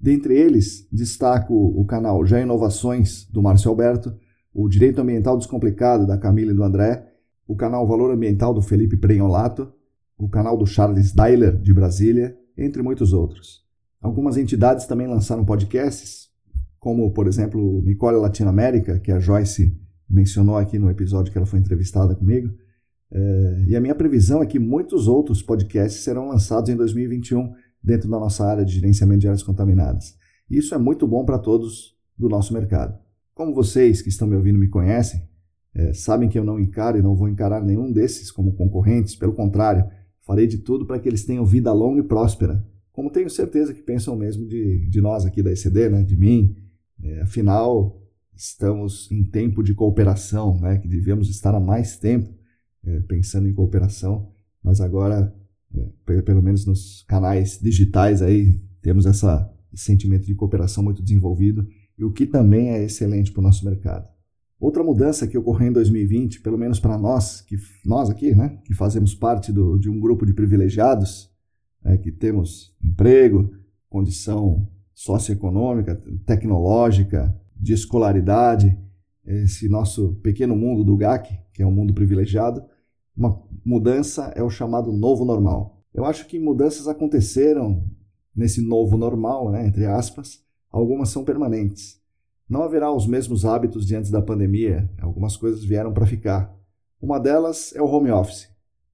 Dentre 0.00 0.36
eles, 0.36 0.88
destaco 0.90 1.54
o 1.54 1.84
canal 1.84 2.26
Já 2.26 2.40
Inovações, 2.40 3.28
do 3.30 3.40
Márcio 3.40 3.68
Alberto, 3.68 4.12
o 4.52 4.68
Direito 4.68 5.00
Ambiental 5.00 5.38
Descomplicado, 5.38 6.04
da 6.04 6.18
Camila 6.18 6.50
e 6.50 6.54
do 6.54 6.64
André, 6.64 7.06
o 7.46 7.54
canal 7.54 7.86
Valor 7.86 8.10
Ambiental, 8.10 8.52
do 8.52 8.60
Felipe 8.60 8.96
Prenholato, 8.96 9.72
o 10.18 10.28
canal 10.28 10.56
do 10.56 10.66
Charles 10.66 11.12
Dyler, 11.12 11.60
de 11.60 11.72
Brasília, 11.72 12.36
entre 12.58 12.82
muitos 12.82 13.12
outros. 13.12 13.64
Algumas 14.02 14.36
entidades 14.36 14.86
também 14.86 15.06
lançaram 15.06 15.44
podcasts, 15.44 16.28
como, 16.80 17.12
por 17.12 17.28
exemplo, 17.28 17.82
Nicole 17.82 18.16
Latinoamérica, 18.16 18.98
que 18.98 19.12
a 19.12 19.20
Joyce 19.20 19.80
mencionou 20.08 20.56
aqui 20.56 20.76
no 20.76 20.90
episódio 20.90 21.30
que 21.30 21.38
ela 21.38 21.46
foi 21.46 21.60
entrevistada 21.60 22.16
comigo. 22.16 22.52
É, 23.12 23.64
e 23.68 23.76
a 23.76 23.80
minha 23.80 23.94
previsão 23.94 24.42
é 24.42 24.46
que 24.46 24.58
muitos 24.58 25.08
outros 25.08 25.42
podcasts 25.42 26.02
serão 26.02 26.28
lançados 26.28 26.70
em 26.70 26.76
2021 26.76 27.52
dentro 27.82 28.08
da 28.08 28.18
nossa 28.18 28.44
área 28.44 28.64
de 28.64 28.72
gerenciamento 28.72 29.20
de 29.20 29.26
áreas 29.26 29.42
contaminadas. 29.42 30.16
E 30.48 30.58
isso 30.58 30.74
é 30.74 30.78
muito 30.78 31.06
bom 31.06 31.24
para 31.24 31.38
todos 31.38 31.96
do 32.16 32.28
nosso 32.28 32.52
mercado. 32.52 32.98
Como 33.34 33.54
vocês 33.54 34.02
que 34.02 34.08
estão 34.08 34.28
me 34.28 34.36
ouvindo 34.36 34.58
me 34.58 34.68
conhecem, 34.68 35.22
é, 35.74 35.92
sabem 35.92 36.28
que 36.28 36.38
eu 36.38 36.44
não 36.44 36.58
encaro 36.58 36.98
e 36.98 37.02
não 37.02 37.14
vou 37.14 37.28
encarar 37.28 37.62
nenhum 37.62 37.90
desses 37.90 38.30
como 38.30 38.52
concorrentes, 38.54 39.16
pelo 39.16 39.32
contrário, 39.32 39.88
farei 40.20 40.46
de 40.46 40.58
tudo 40.58 40.86
para 40.86 40.98
que 40.98 41.08
eles 41.08 41.24
tenham 41.24 41.44
vida 41.44 41.72
longa 41.72 42.00
e 42.00 42.04
próspera, 42.04 42.64
como 42.92 43.10
tenho 43.10 43.30
certeza 43.30 43.72
que 43.72 43.82
pensam 43.82 44.16
mesmo 44.16 44.46
de, 44.46 44.88
de 44.88 45.00
nós 45.00 45.24
aqui 45.24 45.42
da 45.42 45.52
ECD, 45.52 45.88
né, 45.88 46.02
de 46.02 46.16
mim. 46.16 46.54
É, 47.02 47.22
afinal, 47.22 48.02
estamos 48.36 49.10
em 49.10 49.24
tempo 49.24 49.62
de 49.62 49.74
cooperação, 49.74 50.60
né, 50.60 50.76
que 50.78 50.88
devemos 50.88 51.30
estar 51.30 51.54
há 51.54 51.60
mais 51.60 51.96
tempo 51.96 52.39
é, 52.84 53.00
pensando 53.00 53.48
em 53.48 53.54
cooperação, 53.54 54.32
mas 54.62 54.80
agora, 54.80 55.34
é, 55.74 56.22
pelo 56.22 56.42
menos 56.42 56.66
nos 56.66 57.02
canais 57.08 57.58
digitais 57.60 58.22
aí, 58.22 58.60
temos 58.82 59.06
essa, 59.06 59.50
esse 59.72 59.84
sentimento 59.84 60.26
de 60.26 60.34
cooperação 60.34 60.82
muito 60.82 61.02
desenvolvido, 61.02 61.66
e 61.98 62.04
o 62.04 62.12
que 62.12 62.26
também 62.26 62.70
é 62.70 62.82
excelente 62.82 63.30
para 63.30 63.40
o 63.40 63.44
nosso 63.44 63.64
mercado. 63.64 64.08
Outra 64.58 64.84
mudança 64.84 65.26
que 65.26 65.38
ocorreu 65.38 65.68
em 65.68 65.72
2020, 65.72 66.40
pelo 66.42 66.58
menos 66.58 66.78
para 66.78 66.98
nós, 66.98 67.40
que 67.40 67.56
nós 67.84 68.10
aqui, 68.10 68.34
né, 68.34 68.58
que 68.64 68.74
fazemos 68.74 69.14
parte 69.14 69.52
do, 69.52 69.78
de 69.78 69.88
um 69.88 69.98
grupo 69.98 70.26
de 70.26 70.34
privilegiados, 70.34 71.30
né, 71.82 71.96
que 71.96 72.12
temos 72.12 72.74
emprego, 72.82 73.50
condição 73.88 74.68
socioeconômica, 74.94 75.96
tecnológica, 76.26 77.34
de 77.56 77.72
escolaridade, 77.72 78.78
esse 79.24 79.68
nosso 79.68 80.14
pequeno 80.22 80.56
mundo 80.56 80.82
do 80.84 80.96
GAC, 80.96 81.38
que 81.52 81.62
é 81.62 81.66
um 81.66 81.70
mundo 81.70 81.92
privilegiado, 81.92 82.62
uma 83.16 83.42
mudança 83.64 84.32
é 84.34 84.42
o 84.42 84.50
chamado 84.50 84.92
novo 84.92 85.24
normal. 85.24 85.82
Eu 85.92 86.04
acho 86.04 86.26
que 86.26 86.38
mudanças 86.38 86.88
aconteceram 86.88 87.84
nesse 88.34 88.60
novo 88.60 88.96
normal, 88.96 89.50
né, 89.50 89.66
entre 89.66 89.86
aspas, 89.86 90.42
algumas 90.70 91.08
são 91.10 91.24
permanentes. 91.24 92.00
Não 92.48 92.62
haverá 92.62 92.92
os 92.92 93.06
mesmos 93.06 93.44
hábitos 93.44 93.86
de 93.86 93.94
antes 93.94 94.10
da 94.10 94.22
pandemia, 94.22 94.90
algumas 95.00 95.36
coisas 95.36 95.64
vieram 95.64 95.92
para 95.92 96.06
ficar. 96.06 96.54
Uma 97.00 97.18
delas 97.18 97.72
é 97.74 97.82
o 97.82 97.86
home 97.86 98.10
office, 98.10 98.48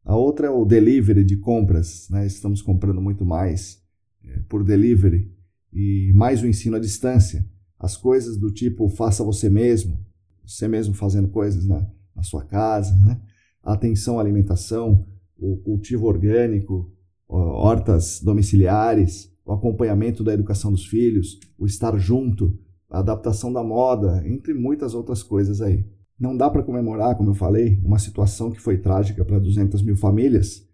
a 0.06 0.14
outra 0.14 0.46
é 0.46 0.50
o 0.50 0.64
delivery 0.64 1.24
de 1.24 1.36
compras. 1.36 2.08
Né? 2.08 2.24
Estamos 2.26 2.62
comprando 2.62 3.00
muito 3.00 3.24
mais 3.24 3.82
é, 4.24 4.38
por 4.48 4.62
delivery 4.62 5.34
e 5.72 6.12
mais 6.14 6.42
o 6.42 6.46
ensino 6.46 6.76
à 6.76 6.78
distância. 6.78 7.44
As 7.76 7.96
coisas 7.96 8.36
do 8.36 8.50
tipo 8.50 8.88
faça 8.88 9.24
você 9.24 9.50
mesmo, 9.50 10.05
você 10.46 10.68
mesmo 10.68 10.94
fazendo 10.94 11.28
coisas 11.28 11.66
na, 11.66 11.86
na 12.14 12.22
sua 12.22 12.44
casa, 12.44 12.94
né? 13.04 13.20
a 13.62 13.72
atenção 13.72 14.18
à 14.18 14.22
alimentação, 14.22 15.06
o 15.36 15.56
cultivo 15.58 16.06
orgânico, 16.06 16.90
hortas 17.28 18.20
domiciliares, 18.22 19.32
o 19.44 19.52
acompanhamento 19.52 20.22
da 20.22 20.32
educação 20.32 20.70
dos 20.70 20.86
filhos, 20.86 21.38
o 21.58 21.66
estar 21.66 21.96
junto, 21.98 22.58
a 22.88 23.00
adaptação 23.00 23.52
da 23.52 23.62
moda, 23.62 24.22
entre 24.26 24.54
muitas 24.54 24.94
outras 24.94 25.22
coisas 25.22 25.60
aí. 25.60 25.84
Não 26.18 26.36
dá 26.36 26.48
para 26.48 26.62
comemorar, 26.62 27.16
como 27.16 27.30
eu 27.30 27.34
falei, 27.34 27.80
uma 27.84 27.98
situação 27.98 28.50
que 28.50 28.60
foi 28.60 28.78
trágica 28.78 29.24
para 29.24 29.38
200 29.38 29.82
mil 29.82 29.96
famílias, 29.96 30.66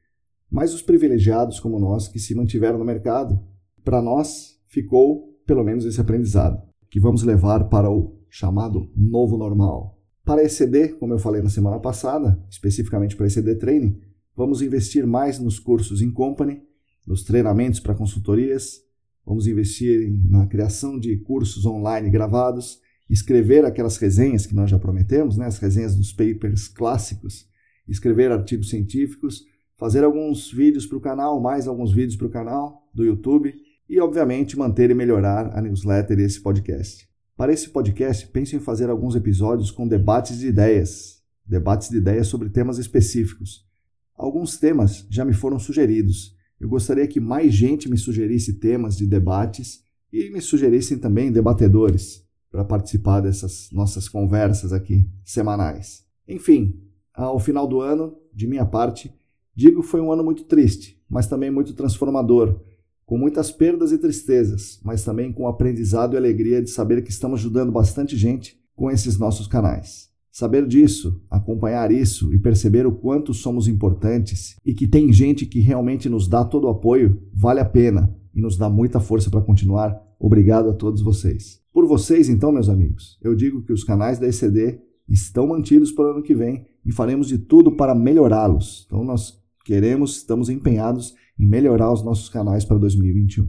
mas 0.50 0.75
os 0.75 0.83
privilegiados 0.83 1.59
como 1.59 1.81
nós 1.81 2.07
que 2.07 2.19
se 2.19 2.35
mantiveram 2.35 2.79
no 2.79 2.85
mercado, 2.85 3.41
para 3.83 4.00
nós 4.00 4.59
ficou 4.67 5.33
pelo 5.47 5.64
menos 5.64 5.85
esse 5.85 6.00
aprendizado, 6.00 6.62
que 6.91 7.00
vamos 7.00 7.23
levar 7.23 7.69
para 7.69 7.91
o 7.91 8.22
chamado 8.35 8.91
novo 8.97 9.37
normal. 9.37 10.01
Para 10.25 10.43
ECD, 10.43 10.95
como 10.95 11.12
eu 11.12 11.19
falei 11.19 11.43
na 11.43 11.51
semana 11.51 11.79
passada, 11.79 12.43
especificamente 12.49 13.17
para 13.17 13.27
ECD 13.27 13.57
Training, 13.57 14.01
vamos 14.35 14.62
investir 14.62 15.07
mais 15.07 15.39
nos 15.39 15.59
cursos 15.59 16.01
em 16.01 16.11
company, 16.11 16.62
nos 17.07 17.23
treinamentos 17.23 17.81
para 17.81 17.95
consultorias, 17.95 18.81
Vamos 19.25 19.47
investir 19.47 20.12
na 20.29 20.47
criação 20.47 20.99
de 20.99 21.17
cursos 21.19 21.65
online 21.65 22.11
gravados, 22.11 22.81
escrever 23.09 23.65
aquelas 23.65 23.97
resenhas 23.97 24.47
que 24.47 24.55
nós 24.55 24.71
já 24.71 24.79
prometemos, 24.79 25.37
né? 25.37 25.47
as 25.47 25.59
resenhas 25.59 25.95
dos 25.95 26.12
papers 26.12 26.67
clássicos, 26.67 27.47
escrever 27.89 28.33
artigos 28.33 28.71
científicos, 28.71 29.45
fazer 29.79 30.03
alguns 30.03 30.51
vídeos 30.51 30.87
para 30.87 30.99
o 30.99 31.01
canal, 31.01 31.41
mais 31.41 31.69
alguns 31.69 31.93
vídeos 31.93 32.17
para 32.17 32.27
o 32.27 32.31
canal 32.31 32.89
do 32.93 33.05
YouTube 33.05 33.55
e, 33.89 34.01
obviamente, 34.01 34.59
manter 34.59 34.91
e 34.91 34.95
melhorar 34.95 35.57
a 35.57 35.61
newsletter 35.61 36.19
e 36.19 36.25
esse 36.25 36.41
podcast. 36.41 37.12
Para 37.43 37.53
esse 37.53 37.71
podcast, 37.71 38.29
penso 38.29 38.55
em 38.55 38.61
fazer 38.61 38.89
alguns 38.89 39.17
episódios 39.17 39.73
com 39.73 39.89
debates 39.89 40.39
de 40.39 40.47
ideias, 40.47 41.21
debates 41.45 41.89
de 41.89 41.97
ideias 41.97 42.29
sobre 42.29 42.49
temas 42.49 42.79
específicos. 42.79 43.67
Alguns 44.15 44.59
temas 44.59 45.05
já 45.11 45.25
me 45.25 45.33
foram 45.33 45.59
sugeridos 45.59 46.37
eu 46.61 46.69
gostaria 46.69 47.05
que 47.09 47.19
mais 47.19 47.53
gente 47.53 47.91
me 47.91 47.99
sugerisse 47.99 48.61
temas 48.61 48.97
de 48.97 49.09
debates 49.09 49.83
e 50.13 50.31
me 50.31 50.41
sugerissem 50.41 50.97
também 50.97 51.33
debatedores 51.33 52.25
para 52.49 52.65
participar 52.65 53.21
dessas 53.21 53.69
nossas 53.73 54.09
conversas 54.09 54.73
aqui 54.73 55.11
semanais. 55.25 56.07
Enfim, 56.29 56.81
ao 57.13 57.41
final 57.41 57.67
do 57.67 57.81
ano, 57.81 58.17
de 58.33 58.47
minha 58.47 58.65
parte, 58.65 59.13
digo 59.53 59.83
que 59.83 59.89
foi 59.89 60.01
um 60.01 60.13
ano 60.13 60.23
muito 60.23 60.45
triste, 60.45 61.03
mas 61.11 61.27
também 61.27 61.51
muito 61.51 61.75
transformador, 61.75 62.61
com 63.05 63.19
muitas 63.19 63.51
perdas 63.51 63.93
e 63.93 63.99
tristezas, 63.99 64.81
mas 64.85 65.05
também 65.05 65.33
com 65.33 65.47
aprendizado 65.47 66.15
e 66.15 66.17
alegria 66.17 66.63
de 66.63 66.71
saber 66.71 67.03
que 67.03 67.11
estamos 67.11 67.41
ajudando 67.41 67.73
bastante 67.73 68.17
gente 68.17 68.59
com 68.75 68.91
esses 68.91 69.19
nossos 69.19 69.47
canais. 69.47 70.11
Saber 70.31 70.67
disso, 70.67 71.21
acompanhar 71.31 71.93
isso 71.93 72.33
e 72.33 72.39
perceber 72.39 72.87
o 72.87 72.93
quanto 72.93 73.35
somos 73.35 73.69
importantes 73.69 74.57
e 74.65 74.73
que 74.73 74.87
tem 74.87 75.13
gente 75.13 75.45
que 75.45 75.61
realmente 75.61 76.09
nos 76.09 76.27
dá 76.27 76.43
todo 76.43 76.65
o 76.65 76.71
apoio, 76.71 77.23
vale 77.35 77.61
a 77.61 77.67
pena 77.67 78.17
e 78.35 78.41
nos 78.41 78.57
dá 78.57 78.71
muita 78.71 78.99
força 78.99 79.29
para 79.29 79.43
continuar. 79.43 79.95
Obrigado 80.19 80.71
a 80.71 80.73
todos 80.73 81.03
vocês. 81.03 81.61
Por 81.71 81.87
vocês, 81.87 82.31
então, 82.31 82.51
meus 82.51 82.71
amigos, 82.71 83.19
eu 83.23 83.35
digo 83.35 83.63
que 83.63 83.75
os 83.75 83.85
canais 83.85 84.19
da 84.19 84.27
ECD 84.27 84.81
estão 85.07 85.47
mantidos 85.47 85.93
para 85.93 86.07
o 86.07 86.11
ano 86.13 86.23
que 86.23 86.35
vem 86.35 86.65
e 86.85 86.93
faremos 86.93 87.29
de 87.29 87.37
tudo 87.37 87.73
para 87.73 87.95
melhorá-los. 87.95 88.85
Então, 88.87 89.05
nós 89.05 89.39
queremos, 89.65 90.17
estamos 90.17 90.49
empenhados 90.49 91.15
em 91.39 91.47
melhorar 91.47 91.93
os 91.93 92.03
nossos 92.03 92.29
canais 92.29 92.65
para 92.65 92.79
2021. 92.79 93.49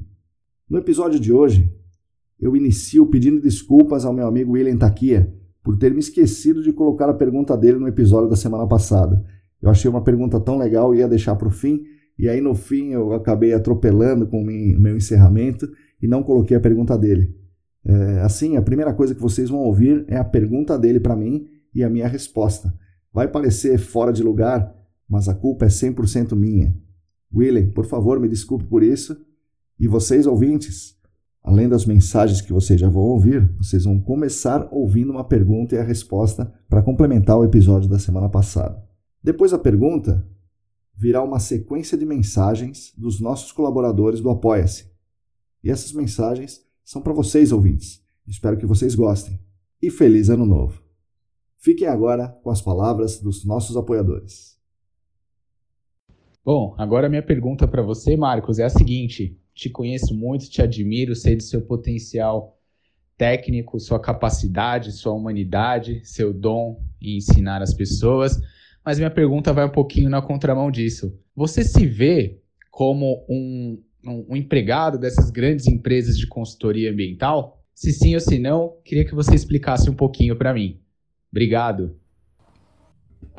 No 0.70 0.78
episódio 0.78 1.20
de 1.20 1.32
hoje, 1.32 1.72
eu 2.40 2.56
inicio 2.56 3.06
pedindo 3.08 3.42
desculpas 3.42 4.06
ao 4.06 4.14
meu 4.14 4.28
amigo 4.28 4.54
William 4.54 4.78
Taquia 4.78 5.34
por 5.64 5.78
ter 5.78 5.94
me 5.94 6.00
esquecido 6.00 6.62
de 6.62 6.74
colocar 6.74 7.10
a 7.10 7.14
pergunta 7.14 7.56
dele 7.56 7.80
no 7.80 7.88
episódio 7.88 8.30
da 8.30 8.36
semana 8.36 8.68
passada. 8.68 9.24
Eu 9.62 9.70
achei 9.70 9.90
uma 9.90 10.04
pergunta 10.04 10.40
tão 10.40 10.58
legal 10.58 10.94
e 10.94 10.98
ia 10.98 11.08
deixar 11.08 11.36
para 11.36 11.48
o 11.48 11.52
fim, 11.52 11.84
e 12.20 12.28
aí 12.28 12.42
no 12.42 12.54
fim 12.54 12.90
eu 12.90 13.14
acabei 13.14 13.54
atropelando 13.54 14.28
com 14.28 14.42
o 14.42 14.46
meu 14.46 14.98
encerramento 14.98 15.70
e 16.02 16.08
não 16.08 16.22
coloquei 16.22 16.58
a 16.58 16.60
pergunta 16.60 16.98
dele. 16.98 17.34
É, 17.86 18.20
assim, 18.22 18.58
a 18.58 18.62
primeira 18.62 18.94
coisa 18.94 19.16
que 19.16 19.22
vocês 19.22 19.50
vão 19.50 19.60
ouvir 19.60 20.06
é 20.08 20.18
a 20.18 20.24
pergunta 20.24 20.78
dele 20.78 21.00
para 21.00 21.16
mim 21.16 21.48
e 21.74 21.84
a 21.84 21.90
minha 21.90 22.08
resposta. 22.08 22.74
Vai 23.14 23.28
parecer 23.28 23.78
fora 23.78 24.12
de 24.12 24.22
lugar, 24.22 24.74
mas 25.10 25.30
a 25.30 25.34
culpa 25.34 25.66
é 25.66 25.70
100% 25.70 26.36
minha. 26.36 26.76
William, 27.34 27.72
por 27.72 27.86
favor, 27.86 28.20
me 28.20 28.28
desculpe 28.28 28.66
por 28.66 28.84
isso. 28.84 29.18
E 29.80 29.88
vocês, 29.88 30.28
ouvintes, 30.28 30.98
Além 31.44 31.68
das 31.68 31.86
mensagens 31.86 32.40
que 32.40 32.54
vocês 32.54 32.80
já 32.80 32.88
vão 32.88 33.04
ouvir, 33.04 33.54
vocês 33.58 33.84
vão 33.84 34.00
começar 34.00 34.70
ouvindo 34.72 35.12
uma 35.12 35.26
pergunta 35.26 35.76
e 35.76 35.78
a 35.78 35.84
resposta 35.84 36.46
para 36.70 36.82
complementar 36.82 37.38
o 37.38 37.44
episódio 37.44 37.90
da 37.90 38.00
semana 38.00 38.30
passada. 38.30 38.82
Depois 39.22 39.52
da 39.52 39.60
pergunta, 39.60 40.26
virá 40.96 41.22
uma 41.22 41.40
sequência 41.40 41.98
de 41.98 42.06
mensagens 42.06 42.94
dos 42.98 43.20
nossos 43.20 43.52
colaboradores 43.52 44.22
do 44.22 44.30
Apoia-se. 44.30 44.90
E 45.62 45.70
essas 45.70 45.92
mensagens 45.92 46.62
são 46.82 47.02
para 47.02 47.12
vocês, 47.12 47.52
ouvintes. 47.52 48.02
Espero 48.26 48.56
que 48.56 48.66
vocês 48.66 48.96
gostem. 48.96 49.38
E 49.82 49.92
feliz 49.92 50.30
Ano 50.30 50.46
Novo! 50.46 50.82
Fiquem 51.58 51.88
agora 51.88 52.30
com 52.42 52.52
as 52.52 52.62
palavras 52.62 53.20
dos 53.20 53.46
nossos 53.46 53.76
apoiadores. 53.76 54.58
Bom, 56.46 56.76
agora 56.78 57.08
a 57.08 57.10
minha 57.10 57.24
pergunta 57.24 57.68
para 57.68 57.82
você, 57.82 58.18
Marcos, 58.18 58.60
é 58.60 58.64
a 58.64 58.70
seguinte: 58.70 59.38
te 59.54 59.70
conheço 59.70 60.14
muito, 60.14 60.50
te 60.50 60.62
admiro, 60.62 61.16
sei 61.16 61.36
do 61.36 61.44
seu 61.44 61.62
potencial 61.62 62.58
técnico, 63.18 63.80
sua 63.80 64.00
capacidade, 64.00 64.92
sua 64.92 65.14
humanidade, 65.14 66.02
seu 66.04 66.34
dom 66.34 66.82
em 67.02 67.18
ensinar 67.18 67.62
as 67.62 67.74
pessoas. 67.74 68.40
Mas 68.86 68.98
minha 68.98 69.12
pergunta 69.12 69.54
vai 69.54 69.66
um 69.66 69.72
pouquinho 69.72 70.10
na 70.10 70.22
contramão 70.22 70.70
disso. 70.70 71.18
Você 71.36 71.64
se 71.64 71.86
vê 71.86 72.42
como 72.70 73.26
um 73.30 73.82
um, 74.06 74.26
um 74.30 74.36
empregado 74.36 74.98
dessas 74.98 75.30
grandes 75.30 75.68
empresas 75.68 76.18
de 76.18 76.28
consultoria 76.28 76.92
ambiental? 76.92 77.64
Se 77.74 77.92
sim 77.92 78.14
ou 78.14 78.20
se 78.20 78.38
não, 78.38 78.78
queria 78.84 79.06
que 79.06 79.16
você 79.16 79.34
explicasse 79.34 79.90
um 79.90 79.96
pouquinho 79.96 80.36
para 80.36 80.54
mim. 80.54 80.80
Obrigado. 81.32 81.96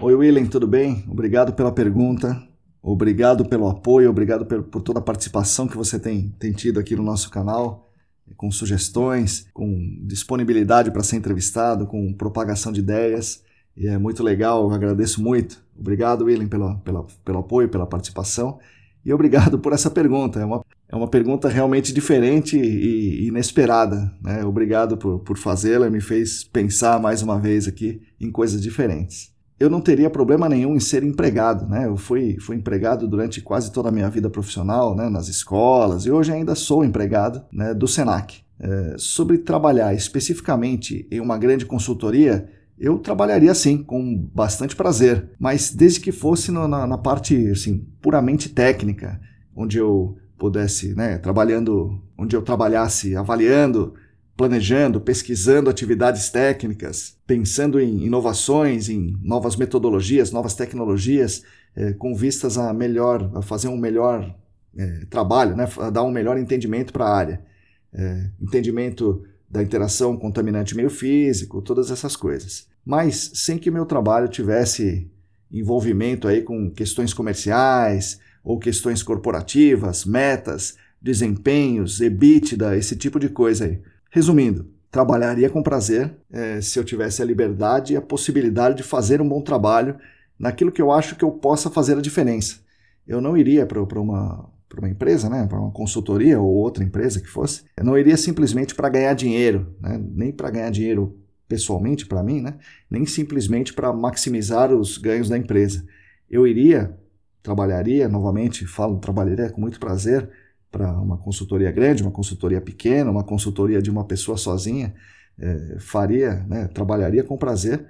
Oi, 0.00 0.14
William, 0.14 0.46
tudo 0.46 0.66
bem? 0.66 1.04
Obrigado 1.08 1.52
pela 1.52 1.70
pergunta, 1.70 2.42
obrigado 2.84 3.46
pelo 3.46 3.66
apoio, 3.66 4.10
obrigado 4.10 4.44
por 4.44 4.82
toda 4.82 4.98
a 4.98 5.02
participação 5.02 5.66
que 5.66 5.76
você 5.76 5.98
tem, 5.98 6.34
tem 6.38 6.52
tido 6.52 6.78
aqui 6.78 6.94
no 6.94 7.02
nosso 7.02 7.30
canal, 7.30 7.90
com 8.36 8.50
sugestões, 8.50 9.46
com 9.54 9.98
disponibilidade 10.02 10.90
para 10.90 11.02
ser 11.02 11.16
entrevistado, 11.16 11.86
com 11.86 12.12
propagação 12.12 12.70
de 12.70 12.80
ideias. 12.80 13.42
E 13.76 13.86
é 13.88 13.98
muito 13.98 14.22
legal, 14.22 14.70
agradeço 14.70 15.22
muito. 15.22 15.62
Obrigado, 15.76 16.24
William, 16.26 16.46
pelo, 16.46 16.78
pelo, 16.78 17.06
pelo 17.24 17.38
apoio, 17.38 17.68
pela 17.68 17.86
participação. 17.86 18.58
E 19.04 19.12
obrigado 19.12 19.58
por 19.58 19.72
essa 19.72 19.90
pergunta. 19.90 20.40
É 20.40 20.44
uma, 20.44 20.64
é 20.88 20.96
uma 20.96 21.08
pergunta 21.08 21.48
realmente 21.48 21.92
diferente 21.92 22.56
e 22.56 23.26
inesperada. 23.26 24.12
Né? 24.22 24.44
Obrigado 24.44 24.96
por, 24.96 25.18
por 25.20 25.36
fazê-la, 25.36 25.90
me 25.90 26.00
fez 26.00 26.44
pensar 26.44 27.00
mais 27.00 27.20
uma 27.20 27.38
vez 27.38 27.66
aqui 27.66 28.00
em 28.20 28.30
coisas 28.30 28.62
diferentes. 28.62 29.33
Eu 29.58 29.70
não 29.70 29.80
teria 29.80 30.10
problema 30.10 30.48
nenhum 30.48 30.74
em 30.74 30.80
ser 30.80 31.02
empregado. 31.02 31.68
Né? 31.68 31.86
Eu 31.86 31.96
fui, 31.96 32.36
fui 32.40 32.56
empregado 32.56 33.06
durante 33.06 33.40
quase 33.40 33.72
toda 33.72 33.88
a 33.88 33.92
minha 33.92 34.10
vida 34.10 34.28
profissional, 34.28 34.96
né? 34.96 35.08
nas 35.08 35.28
escolas, 35.28 36.06
e 36.06 36.10
hoje 36.10 36.32
ainda 36.32 36.54
sou 36.54 36.84
empregado 36.84 37.42
né? 37.52 37.72
do 37.72 37.86
SENAC. 37.86 38.42
É, 38.58 38.94
sobre 38.96 39.38
trabalhar 39.38 39.94
especificamente 39.94 41.06
em 41.10 41.20
uma 41.20 41.36
grande 41.36 41.66
consultoria, 41.66 42.48
eu 42.78 42.98
trabalharia 42.98 43.54
sim, 43.54 43.82
com 43.82 44.16
bastante 44.32 44.74
prazer, 44.74 45.30
mas 45.38 45.72
desde 45.72 46.00
que 46.00 46.12
fosse 46.12 46.50
na, 46.50 46.86
na 46.86 46.98
parte 46.98 47.48
assim, 47.48 47.86
puramente 48.00 48.48
técnica, 48.48 49.20
onde 49.54 49.78
eu 49.78 50.16
pudesse, 50.38 50.94
né, 50.94 51.18
trabalhando, 51.18 52.00
onde 52.18 52.34
eu 52.34 52.42
trabalhasse 52.42 53.16
avaliando, 53.16 53.94
planejando, 54.36 55.00
pesquisando 55.00 55.70
atividades 55.70 56.28
técnicas, 56.28 57.16
pensando 57.26 57.80
em 57.80 58.04
inovações, 58.04 58.88
em 58.88 59.16
novas 59.22 59.56
metodologias, 59.56 60.32
novas 60.32 60.54
tecnologias, 60.54 61.42
é, 61.76 61.92
com 61.92 62.14
vistas 62.14 62.58
a 62.58 62.72
melhor, 62.72 63.30
a 63.34 63.42
fazer 63.42 63.68
um 63.68 63.76
melhor 63.76 64.34
é, 64.76 65.04
trabalho, 65.08 65.56
né, 65.56 65.68
a 65.78 65.90
dar 65.90 66.02
um 66.02 66.10
melhor 66.10 66.36
entendimento 66.38 66.92
para 66.92 67.04
a 67.04 67.16
área, 67.16 67.44
é, 67.92 68.30
entendimento 68.40 69.24
da 69.48 69.62
interação 69.62 70.16
contaminante 70.16 70.74
meio 70.74 70.90
físico, 70.90 71.62
todas 71.62 71.90
essas 71.90 72.16
coisas. 72.16 72.66
Mas 72.84 73.30
sem 73.34 73.56
que 73.56 73.70
meu 73.70 73.86
trabalho 73.86 74.28
tivesse 74.28 75.08
envolvimento 75.50 76.26
aí 76.26 76.42
com 76.42 76.70
questões 76.70 77.14
comerciais 77.14 78.18
ou 78.42 78.58
questões 78.58 79.02
corporativas, 79.02 80.04
metas, 80.04 80.76
desempenhos, 81.00 82.00
EBITDA, 82.00 82.76
esse 82.76 82.96
tipo 82.96 83.20
de 83.20 83.28
coisa 83.28 83.66
aí. 83.66 83.80
Resumindo, 84.14 84.70
trabalharia 84.92 85.50
com 85.50 85.60
prazer 85.60 86.16
é, 86.30 86.60
se 86.60 86.78
eu 86.78 86.84
tivesse 86.84 87.20
a 87.20 87.24
liberdade 87.24 87.94
e 87.94 87.96
a 87.96 88.00
possibilidade 88.00 88.76
de 88.76 88.84
fazer 88.84 89.20
um 89.20 89.28
bom 89.28 89.42
trabalho 89.42 89.98
naquilo 90.38 90.70
que 90.70 90.80
eu 90.80 90.92
acho 90.92 91.16
que 91.16 91.24
eu 91.24 91.32
possa 91.32 91.68
fazer 91.68 91.98
a 91.98 92.00
diferença. 92.00 92.60
Eu 93.04 93.20
não 93.20 93.36
iria 93.36 93.66
para 93.66 94.00
uma 94.00 94.48
uma 94.78 94.88
empresa, 94.88 95.28
né, 95.28 95.46
para 95.48 95.58
uma 95.58 95.70
consultoria 95.70 96.40
ou 96.40 96.48
outra 96.48 96.82
empresa 96.82 97.20
que 97.20 97.28
fosse, 97.28 97.64
eu 97.76 97.84
não 97.84 97.96
iria 97.96 98.16
simplesmente 98.16 98.74
para 98.74 98.88
ganhar 98.88 99.14
dinheiro, 99.14 99.72
né, 99.80 100.00
nem 100.12 100.32
para 100.32 100.50
ganhar 100.50 100.70
dinheiro 100.70 101.16
pessoalmente 101.48 102.06
para 102.06 102.22
mim, 102.24 102.40
né, 102.40 102.56
nem 102.90 103.06
simplesmente 103.06 103.72
para 103.72 103.92
maximizar 103.92 104.72
os 104.72 104.98
ganhos 104.98 105.28
da 105.28 105.38
empresa. 105.38 105.84
Eu 106.28 106.44
iria, 106.44 106.96
trabalharia, 107.40 108.08
novamente 108.08 108.66
falo, 108.66 108.98
trabalharia 108.98 109.48
com 109.50 109.60
muito 109.60 109.78
prazer 109.78 110.28
para 110.74 110.90
uma 110.90 111.16
consultoria 111.16 111.70
grande, 111.70 112.02
uma 112.02 112.10
consultoria 112.10 112.60
pequena, 112.60 113.08
uma 113.08 113.22
consultoria 113.22 113.80
de 113.80 113.88
uma 113.88 114.04
pessoa 114.04 114.36
sozinha, 114.36 114.92
é, 115.38 115.76
faria, 115.78 116.44
né, 116.48 116.66
trabalharia 116.66 117.22
com 117.22 117.36
prazer, 117.38 117.86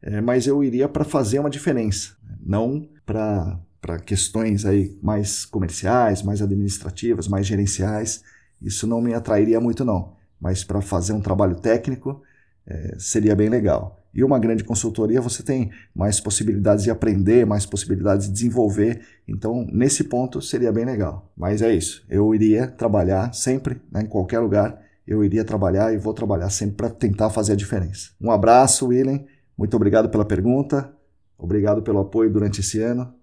é, 0.00 0.20
mas 0.20 0.46
eu 0.46 0.62
iria 0.62 0.88
para 0.88 1.04
fazer 1.04 1.40
uma 1.40 1.50
diferença, 1.50 2.16
não 2.40 2.88
para 3.04 3.58
para 3.80 3.96
questões 4.00 4.64
aí 4.64 4.98
mais 5.00 5.44
comerciais, 5.44 6.20
mais 6.24 6.42
administrativas, 6.42 7.28
mais 7.28 7.46
gerenciais, 7.46 8.24
isso 8.60 8.88
não 8.88 9.00
me 9.00 9.14
atrairia 9.14 9.60
muito 9.60 9.84
não. 9.84 10.16
Mas 10.40 10.64
para 10.64 10.80
fazer 10.80 11.12
um 11.12 11.20
trabalho 11.20 11.54
técnico 11.54 12.20
é, 12.66 12.96
seria 12.98 13.36
bem 13.36 13.48
legal. 13.48 14.04
E 14.18 14.24
uma 14.24 14.36
grande 14.36 14.64
consultoria 14.64 15.20
você 15.20 15.44
tem 15.44 15.70
mais 15.94 16.18
possibilidades 16.18 16.82
de 16.82 16.90
aprender, 16.90 17.46
mais 17.46 17.64
possibilidades 17.64 18.26
de 18.26 18.32
desenvolver. 18.32 19.00
Então, 19.28 19.64
nesse 19.72 20.02
ponto 20.02 20.42
seria 20.42 20.72
bem 20.72 20.84
legal. 20.84 21.30
Mas 21.36 21.62
é 21.62 21.72
isso. 21.72 22.04
Eu 22.10 22.34
iria 22.34 22.66
trabalhar 22.66 23.32
sempre, 23.32 23.80
né, 23.92 24.02
em 24.02 24.06
qualquer 24.06 24.40
lugar. 24.40 24.76
Eu 25.06 25.22
iria 25.22 25.44
trabalhar 25.44 25.94
e 25.94 25.98
vou 25.98 26.12
trabalhar 26.12 26.50
sempre 26.50 26.74
para 26.74 26.90
tentar 26.90 27.30
fazer 27.30 27.52
a 27.52 27.54
diferença. 27.54 28.10
Um 28.20 28.32
abraço, 28.32 28.88
William. 28.88 29.24
Muito 29.56 29.76
obrigado 29.76 30.08
pela 30.08 30.24
pergunta. 30.24 30.92
Obrigado 31.38 31.80
pelo 31.80 32.00
apoio 32.00 32.28
durante 32.28 32.58
esse 32.58 32.80
ano. 32.80 33.14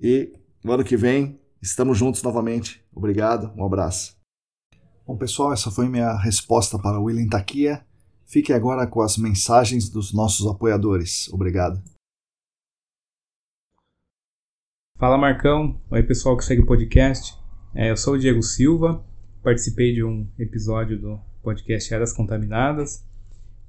E 0.00 0.34
no 0.62 0.70
ano 0.70 0.84
que 0.84 0.96
vem 0.96 1.40
estamos 1.60 1.98
juntos 1.98 2.22
novamente. 2.22 2.80
Obrigado, 2.94 3.52
um 3.56 3.64
abraço. 3.64 4.16
Bom, 5.04 5.16
pessoal, 5.16 5.52
essa 5.52 5.68
foi 5.68 5.88
minha 5.88 6.16
resposta 6.16 6.78
para 6.78 7.00
o 7.00 7.06
William 7.06 7.26
Taquia. 7.26 7.84
Fique 8.26 8.52
agora 8.52 8.86
com 8.86 9.00
as 9.00 9.16
mensagens 9.16 9.88
dos 9.88 10.12
nossos 10.12 10.46
apoiadores. 10.46 11.28
Obrigado. 11.32 11.82
Fala 14.98 15.18
Marcão, 15.18 15.80
oi 15.90 16.02
pessoal 16.02 16.36
que 16.36 16.44
segue 16.44 16.62
o 16.62 16.66
podcast. 16.66 17.36
É, 17.74 17.90
eu 17.90 17.96
sou 17.96 18.14
o 18.14 18.18
Diego 18.18 18.42
Silva, 18.42 19.04
participei 19.42 19.92
de 19.92 20.02
um 20.02 20.26
episódio 20.38 20.98
do 20.98 21.20
podcast 21.42 21.92
Eras 21.92 22.12
Contaminadas. 22.12 23.04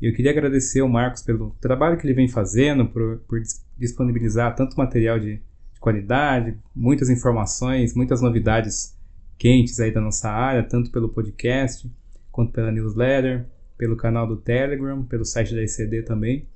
E 0.01 0.07
eu 0.07 0.13
queria 0.13 0.31
agradecer 0.31 0.81
ao 0.81 0.87
Marcos 0.87 1.21
pelo 1.21 1.51
trabalho 1.59 1.97
que 1.97 2.05
ele 2.05 2.13
vem 2.13 2.27
fazendo, 2.27 2.87
por, 2.87 3.17
por 3.27 3.41
disponibilizar 3.77 4.55
tanto 4.55 4.77
material 4.77 5.19
de 5.19 5.41
qualidade, 5.79 6.57
muitas 6.75 7.09
informações, 7.09 7.93
muitas 7.95 8.21
novidades 8.21 8.97
quentes 9.37 9.79
aí 9.79 9.91
da 9.91 10.01
nossa 10.01 10.29
área, 10.29 10.63
tanto 10.63 10.91
pelo 10.91 11.09
podcast 11.09 11.91
quanto 12.31 12.51
pela 12.51 12.71
newsletter, 12.71 13.47
pelo 13.77 13.95
canal 13.95 14.27
do 14.27 14.38
Telegram, 14.38 15.03
pelo 15.03 15.25
site 15.25 15.53
da 15.53 15.61
ECD 15.61 16.03
também. 16.03 16.47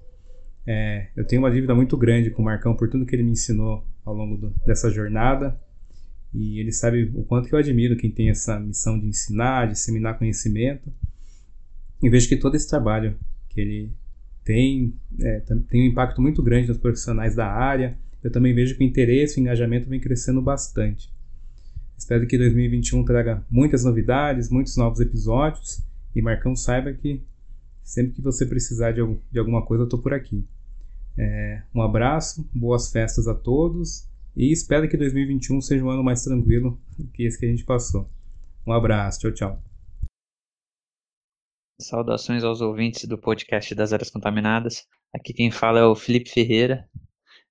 É, 0.66 1.08
eu 1.16 1.26
tenho 1.26 1.42
uma 1.42 1.52
dívida 1.52 1.74
muito 1.74 1.98
grande 1.98 2.30
com 2.30 2.42
o 2.42 2.46
Marcão 2.46 2.76
por 2.76 2.90
tudo 2.90 3.06
que 3.06 3.16
ele 3.16 3.24
me 3.24 3.32
ensinou 3.32 3.86
ao 4.06 4.14
longo 4.14 4.38
do, 4.38 4.50
dessa 4.66 4.90
jornada. 4.90 5.60
E 6.34 6.60
ele 6.60 6.72
sabe 6.72 7.12
o 7.16 7.24
quanto 7.24 7.48
que 7.50 7.56
eu 7.56 7.60
admiro 7.60 7.98
quem 7.98 8.12
tem 8.12 8.30
essa 8.30 8.60
missão 8.60 9.00
de 9.00 9.08
ensinar, 9.08 9.66
de 9.66 9.74
disseminar 9.74 10.18
conhecimento. 10.18 10.92
E 12.02 12.10
vejo 12.10 12.30
que 12.30 12.38
todo 12.38 12.56
esse 12.56 12.70
trabalho 12.70 13.18
que 13.50 13.60
ele 13.60 13.92
tem 14.44 14.94
é, 15.22 15.40
tem 15.70 15.82
um 15.84 15.88
impacto 15.88 16.22
muito 16.22 16.42
grande 16.42 16.68
nos 16.68 16.78
profissionais 16.78 17.36
da 17.36 17.48
área, 17.48 17.98
eu 18.24 18.32
também 18.32 18.54
vejo 18.54 18.76
que 18.76 18.84
o 18.84 18.88
interesse 18.88 19.38
e 19.38 19.42
o 19.42 19.42
engajamento 19.42 19.90
vem 19.90 20.00
crescendo 20.00 20.42
bastante. 20.42 21.12
Espero 21.98 22.26
que 22.28 22.38
2021 22.38 23.04
traga 23.04 23.44
muitas 23.50 23.84
novidades, 23.84 24.50
muitos 24.50 24.78
novos 24.78 25.00
episódios 25.00 25.84
e 26.16 26.22
Marcão 26.22 26.56
saiba 26.56 26.94
que 26.94 27.24
sempre 27.84 28.14
que 28.14 28.22
você 28.22 28.46
precisar 28.46 28.92
de, 28.92 29.02
de 29.32 29.40
alguma 29.40 29.66
coisa 29.66 29.84
eu 29.84 29.86
estou 29.86 30.02
por 30.02 30.14
aqui. 30.14 30.48
É, 31.18 31.64
um 31.74 31.82
abraço, 31.82 32.48
boas 32.54 32.92
festas 32.92 33.28
a 33.28 33.36
todos 33.36 34.08
e 34.36 34.52
espero 34.52 34.88
que 34.88 34.96
2021 34.96 35.60
seja 35.62 35.84
um 35.84 35.90
ano 35.90 36.04
mais 36.04 36.24
tranquilo 36.24 36.80
que 37.14 37.24
esse 37.24 37.38
que 37.38 37.46
a 37.46 37.50
gente 37.50 37.66
passou. 37.66 38.10
Um 38.66 38.72
abraço, 38.72 39.20
tchau, 39.20 39.32
tchau. 39.32 39.64
Saudações 41.82 42.44
aos 42.44 42.62
ouvintes 42.62 43.06
do 43.06 43.18
podcast 43.18 43.74
das 43.74 43.94
Áreas 43.94 44.10
Contaminadas. 44.10 44.86
Aqui 45.14 45.34
quem 45.34 45.50
fala 45.50 45.80
é 45.80 45.86
o 45.86 45.96
Felipe 45.96 46.30
Ferreira, 46.30 46.88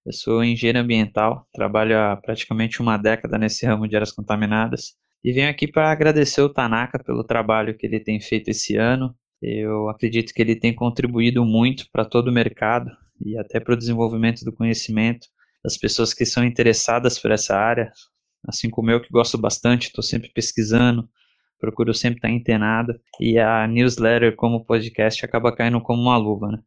eu 0.09 0.13
sou 0.13 0.43
engenheiro 0.43 0.79
ambiental, 0.79 1.47
trabalho 1.53 1.99
há 1.99 2.17
praticamente 2.17 2.81
uma 2.81 2.97
década 2.97 3.37
nesse 3.37 3.67
ramo 3.67 3.87
de 3.87 3.95
áreas 3.95 4.11
contaminadas 4.11 4.97
e 5.25 5.33
venho 5.33 5.51
aqui 5.51 5.67
para 5.67 5.91
agradecer 5.91 6.41
o 6.41 6.49
Tanaka 6.49 7.03
pelo 7.03 7.25
trabalho 7.25 7.77
que 7.77 7.87
ele 7.87 8.01
tem 8.01 8.21
feito 8.21 8.49
esse 8.49 8.77
ano. 8.77 9.15
Eu 9.43 9.89
acredito 9.89 10.33
que 10.33 10.43
ele 10.43 10.57
tem 10.57 10.75
contribuído 10.75 11.45
muito 11.45 11.87
para 11.93 12.05
todo 12.05 12.29
o 12.29 12.33
mercado 12.33 12.91
e 13.21 13.37
até 13.39 13.61
para 13.61 13.75
o 13.75 13.77
desenvolvimento 13.77 14.45
do 14.45 14.53
conhecimento 14.53 15.27
das 15.63 15.77
pessoas 15.77 16.15
que 16.15 16.25
são 16.25 16.45
interessadas 16.45 17.19
por 17.19 17.31
essa 17.31 17.57
área, 17.57 17.93
assim 18.47 18.71
como 18.71 18.91
eu 18.91 19.01
que 19.01 19.11
gosto 19.11 19.37
bastante, 19.37 19.89
estou 19.89 20.03
sempre 20.03 20.31
pesquisando, 20.33 21.09
procuro 21.59 21.93
sempre 21.93 22.19
estar 22.19 22.31
antenado 22.31 22.99
e 23.21 23.39
a 23.39 23.67
newsletter 23.67 24.37
como 24.37 24.65
podcast 24.65 25.25
acaba 25.25 25.55
caindo 25.55 25.81
como 25.81 26.03
uma 26.03 26.17
luva, 26.17 26.49
né? 26.49 26.59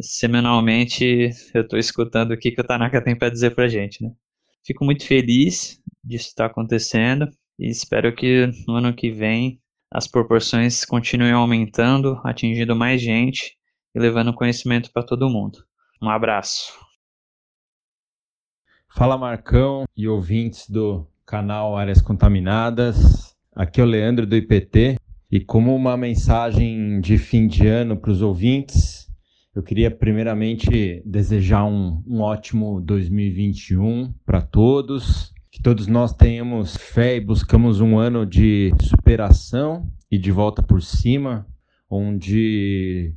semanalmente 0.00 1.30
eu 1.54 1.62
estou 1.62 1.78
escutando 1.78 2.32
o 2.32 2.38
que, 2.38 2.50
que 2.50 2.60
o 2.60 2.64
Tanaka 2.64 3.02
tem 3.02 3.16
para 3.16 3.28
dizer 3.28 3.54
para 3.54 3.68
gente, 3.68 4.02
né? 4.02 4.10
Fico 4.64 4.84
muito 4.84 5.06
feliz 5.06 5.80
disso 6.02 6.28
estar 6.28 6.44
tá 6.44 6.50
acontecendo 6.50 7.28
e 7.60 7.68
espero 7.68 8.14
que 8.14 8.50
no 8.66 8.76
ano 8.76 8.94
que 8.94 9.10
vem 9.10 9.60
as 9.90 10.06
proporções 10.06 10.82
continuem 10.82 11.32
aumentando, 11.32 12.18
atingindo 12.24 12.74
mais 12.74 13.02
gente 13.02 13.54
e 13.94 14.00
levando 14.00 14.32
conhecimento 14.32 14.90
para 14.90 15.02
todo 15.02 15.28
mundo. 15.28 15.58
Um 16.02 16.08
abraço. 16.08 16.72
Fala 18.88 19.18
Marcão 19.18 19.84
e 19.94 20.08
ouvintes 20.08 20.70
do 20.70 21.06
canal 21.26 21.76
Áreas 21.76 22.00
Contaminadas. 22.00 23.36
Aqui 23.54 23.80
é 23.80 23.84
o 23.84 23.86
Leandro 23.86 24.26
do 24.26 24.34
IPT 24.34 24.96
e 25.30 25.38
como 25.38 25.76
uma 25.76 25.98
mensagem 25.98 26.98
de 26.98 27.18
fim 27.18 27.46
de 27.46 27.66
ano 27.66 27.94
para 27.94 28.10
os 28.10 28.22
ouvintes, 28.22 29.06
eu 29.54 29.62
queria 29.62 29.90
primeiramente 29.90 31.02
desejar 31.04 31.64
um, 31.66 32.02
um 32.06 32.20
ótimo 32.20 32.80
2021 32.80 34.14
para 34.24 34.40
todos, 34.40 35.34
que 35.60 35.62
todos 35.62 35.86
nós 35.86 36.14
tenhamos 36.14 36.74
fé 36.74 37.16
e 37.16 37.20
buscamos 37.20 37.82
um 37.82 37.98
ano 37.98 38.24
de 38.24 38.72
superação 38.80 39.92
e 40.10 40.16
de 40.16 40.32
volta 40.32 40.62
por 40.62 40.80
cima, 40.80 41.46
onde 41.88 43.12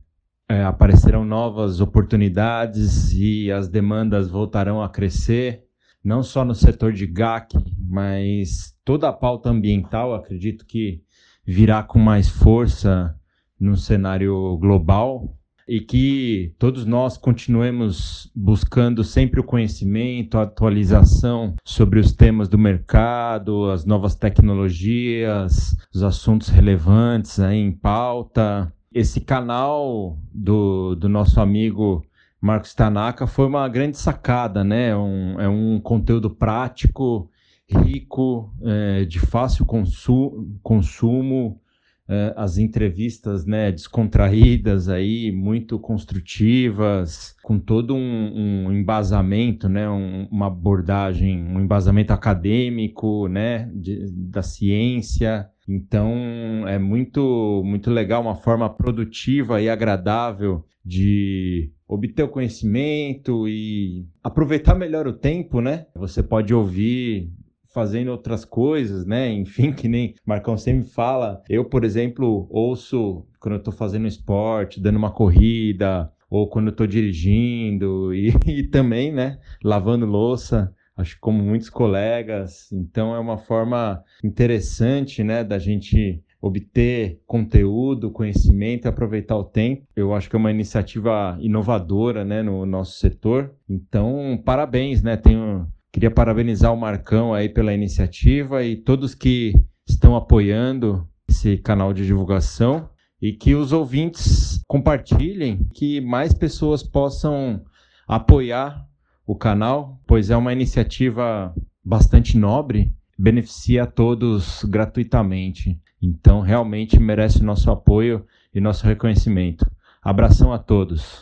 é, 0.49 0.61
aparecerão 0.61 1.23
novas 1.23 1.79
oportunidades 1.79 3.13
e 3.13 3.49
as 3.49 3.69
demandas 3.69 4.29
voltarão 4.29 4.83
a 4.83 4.89
crescer, 4.89 5.63
não 6.03 6.21
só 6.21 6.43
no 6.43 6.53
setor 6.53 6.91
de 6.91 7.07
GAC, 7.07 7.55
mas 7.77 8.75
toda 8.83 9.07
a 9.07 9.13
pauta 9.13 9.49
ambiental, 9.49 10.13
acredito 10.13 10.65
que 10.65 11.01
virá 11.47 11.81
com 11.81 11.97
mais 11.97 12.27
força 12.27 13.17
no 13.57 13.77
cenário 13.77 14.57
global 14.57 15.33
e 15.67 15.79
que 15.79 16.53
todos 16.59 16.85
nós 16.85 17.17
continuemos 17.17 18.31
buscando 18.35 19.03
sempre 19.03 19.39
o 19.39 19.43
conhecimento, 19.43 20.37
a 20.37 20.43
atualização 20.43 21.55
sobre 21.63 21.99
os 21.99 22.11
temas 22.11 22.49
do 22.49 22.57
mercado, 22.57 23.69
as 23.69 23.85
novas 23.85 24.15
tecnologias, 24.15 25.75
os 25.93 26.03
assuntos 26.03 26.49
relevantes 26.49 27.39
aí 27.39 27.57
em 27.57 27.71
pauta. 27.71 28.71
Esse 28.93 29.21
canal 29.21 30.17
do, 30.33 30.95
do 30.95 31.09
nosso 31.09 31.39
amigo 31.39 32.05
Marcos 32.43 32.73
Tanaka 32.75 33.25
foi 33.25 33.47
uma 33.47 33.67
grande 33.69 33.97
sacada, 33.97 34.63
né? 34.65 34.95
Um, 34.95 35.39
é 35.39 35.47
um 35.47 35.79
conteúdo 35.79 36.29
prático, 36.29 37.29
rico, 37.69 38.53
é, 38.61 39.05
de 39.05 39.17
fácil 39.17 39.65
consu 39.65 40.45
consumo, 40.61 41.61
uh, 42.09 42.33
as 42.35 42.57
entrevistas 42.57 43.45
né, 43.45 43.71
descontraídas 43.71 44.89
aí, 44.89 45.31
muito 45.31 45.79
construtivas, 45.79 47.35
com 47.43 47.59
todo 47.59 47.95
um, 47.95 48.67
um 48.67 48.71
embasamento, 48.71 49.69
né, 49.69 49.89
um, 49.89 50.27
uma 50.31 50.47
abordagem, 50.47 51.43
um 51.43 51.59
embasamento 51.59 52.13
acadêmico, 52.13 53.27
né, 53.27 53.69
de, 53.73 54.11
da 54.11 54.41
ciência. 54.41 55.49
Então 55.67 56.67
é 56.67 56.77
muito 56.77 57.61
muito 57.63 57.89
legal, 57.89 58.21
uma 58.21 58.35
forma 58.35 58.69
produtiva 58.69 59.61
e 59.61 59.69
agradável 59.69 60.65
de 60.85 61.71
obter 61.87 62.23
o 62.23 62.27
conhecimento 62.27 63.47
e 63.47 64.05
aproveitar 64.21 64.75
melhor 64.75 65.07
o 65.07 65.13
tempo, 65.13 65.61
né? 65.61 65.85
Você 65.95 66.21
pode 66.21 66.53
ouvir 66.53 67.31
fazendo 67.73 68.09
outras 68.09 68.45
coisas, 68.45 69.05
né? 69.05 69.31
Enfim, 69.33 69.71
que 69.73 69.87
nem 69.87 70.15
Marcão 70.25 70.57
sempre 70.57 70.89
fala. 70.89 71.41
Eu, 71.49 71.65
por 71.65 71.83
exemplo, 71.83 72.47
ouço 72.49 73.25
quando 73.39 73.55
eu 73.55 73.63
tô 73.63 73.71
fazendo 73.71 74.07
esporte, 74.07 74.79
dando 74.79 74.97
uma 74.97 75.11
corrida, 75.11 76.11
ou 76.29 76.47
quando 76.47 76.67
eu 76.67 76.75
tô 76.75 76.87
dirigindo, 76.87 78.13
e, 78.15 78.33
e 78.47 78.63
também, 78.63 79.11
né, 79.11 79.39
lavando 79.63 80.05
louça 80.05 80.73
acho 80.95 81.15
que 81.15 81.21
como 81.21 81.43
muitos 81.43 81.69
colegas. 81.69 82.71
Então 82.71 83.15
é 83.15 83.19
uma 83.19 83.37
forma 83.37 84.03
interessante, 84.23 85.23
né, 85.23 85.43
da 85.43 85.57
gente 85.57 86.23
obter 86.41 87.21
conteúdo, 87.25 88.11
conhecimento 88.11 88.85
e 88.85 88.89
aproveitar 88.89 89.37
o 89.37 89.45
tempo. 89.45 89.87
Eu 89.95 90.13
acho 90.13 90.29
que 90.29 90.35
é 90.35 90.39
uma 90.39 90.51
iniciativa 90.51 91.37
inovadora, 91.39 92.25
né, 92.25 92.43
no 92.43 92.65
nosso 92.65 92.99
setor. 92.99 93.55
Então, 93.69 94.41
parabéns, 94.43 95.01
né? 95.01 95.15
Tenho 95.15 95.65
Queria 95.93 96.09
parabenizar 96.09 96.73
o 96.73 96.77
Marcão 96.77 97.35
aí 97.35 97.47
pela 97.47 97.71
iniciativa 97.71 98.63
e 98.63 98.75
todos 98.75 99.13
que 99.13 99.53
estão 99.87 100.15
apoiando 100.15 101.07
esse 101.29 101.55
canal 101.55 101.93
de 101.93 102.03
divulgação 102.03 102.89
e 103.21 103.31
que 103.31 103.53
os 103.53 103.71
ouvintes 103.71 104.59
compartilhem, 104.67 105.67
que 105.71 106.01
mais 106.01 106.33
pessoas 106.33 106.81
possam 106.81 107.63
apoiar 108.07 108.83
o 109.23 109.35
canal, 109.35 110.01
pois 110.07 110.31
é 110.31 110.35
uma 110.35 110.51
iniciativa 110.51 111.53
bastante 111.85 112.39
nobre, 112.39 112.91
beneficia 113.17 113.83
a 113.83 113.87
todos 113.87 114.63
gratuitamente. 114.63 115.79
Então, 116.01 116.41
realmente 116.41 116.99
merece 116.99 117.43
nosso 117.43 117.69
apoio 117.69 118.25
e 118.51 118.59
nosso 118.59 118.83
reconhecimento. 118.87 119.69
Abração 120.01 120.51
a 120.51 120.57
todos. 120.57 121.21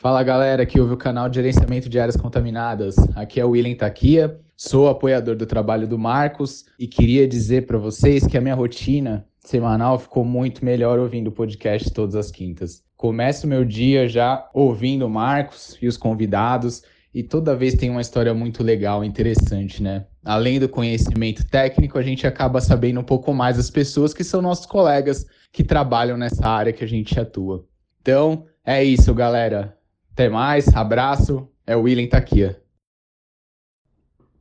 Fala 0.00 0.22
galera, 0.22 0.62
aqui 0.62 0.80
ouve 0.80 0.94
o 0.94 0.96
canal 0.96 1.28
de 1.28 1.36
Gerenciamento 1.36 1.86
de 1.86 2.00
Áreas 2.00 2.16
Contaminadas. 2.16 2.96
Aqui 3.14 3.38
é 3.38 3.44
o 3.44 3.50
William 3.50 3.74
Taquia, 3.74 4.40
sou 4.56 4.88
apoiador 4.88 5.36
do 5.36 5.44
trabalho 5.44 5.86
do 5.86 5.98
Marcos 5.98 6.64
e 6.78 6.86
queria 6.86 7.28
dizer 7.28 7.66
para 7.66 7.76
vocês 7.76 8.26
que 8.26 8.38
a 8.38 8.40
minha 8.40 8.54
rotina 8.54 9.26
semanal 9.40 9.98
ficou 9.98 10.24
muito 10.24 10.64
melhor 10.64 10.98
ouvindo 10.98 11.28
o 11.28 11.32
podcast 11.32 11.90
todas 11.90 12.14
as 12.14 12.30
quintas. 12.30 12.82
Começo 12.96 13.46
meu 13.46 13.62
dia 13.62 14.08
já 14.08 14.48
ouvindo 14.54 15.04
o 15.04 15.10
Marcos 15.10 15.76
e 15.82 15.86
os 15.86 15.98
convidados 15.98 16.82
e 17.12 17.22
toda 17.22 17.54
vez 17.54 17.74
tem 17.74 17.90
uma 17.90 18.00
história 18.00 18.32
muito 18.32 18.62
legal, 18.62 19.04
interessante, 19.04 19.82
né? 19.82 20.06
Além 20.24 20.58
do 20.58 20.66
conhecimento 20.66 21.46
técnico, 21.46 21.98
a 21.98 22.02
gente 22.02 22.26
acaba 22.26 22.62
sabendo 22.62 23.00
um 23.00 23.04
pouco 23.04 23.34
mais 23.34 23.58
das 23.58 23.68
pessoas 23.68 24.14
que 24.14 24.24
são 24.24 24.40
nossos 24.40 24.64
colegas 24.64 25.26
que 25.52 25.62
trabalham 25.62 26.16
nessa 26.16 26.48
área 26.48 26.72
que 26.72 26.84
a 26.84 26.88
gente 26.88 27.20
atua. 27.20 27.66
Então, 28.00 28.46
é 28.64 28.82
isso, 28.82 29.12
galera. 29.12 29.78
Até 30.20 30.28
mais, 30.28 30.68
abraço. 30.76 31.48
É 31.66 31.74
o 31.74 31.80
William 31.80 32.06
Taquia. 32.06 32.62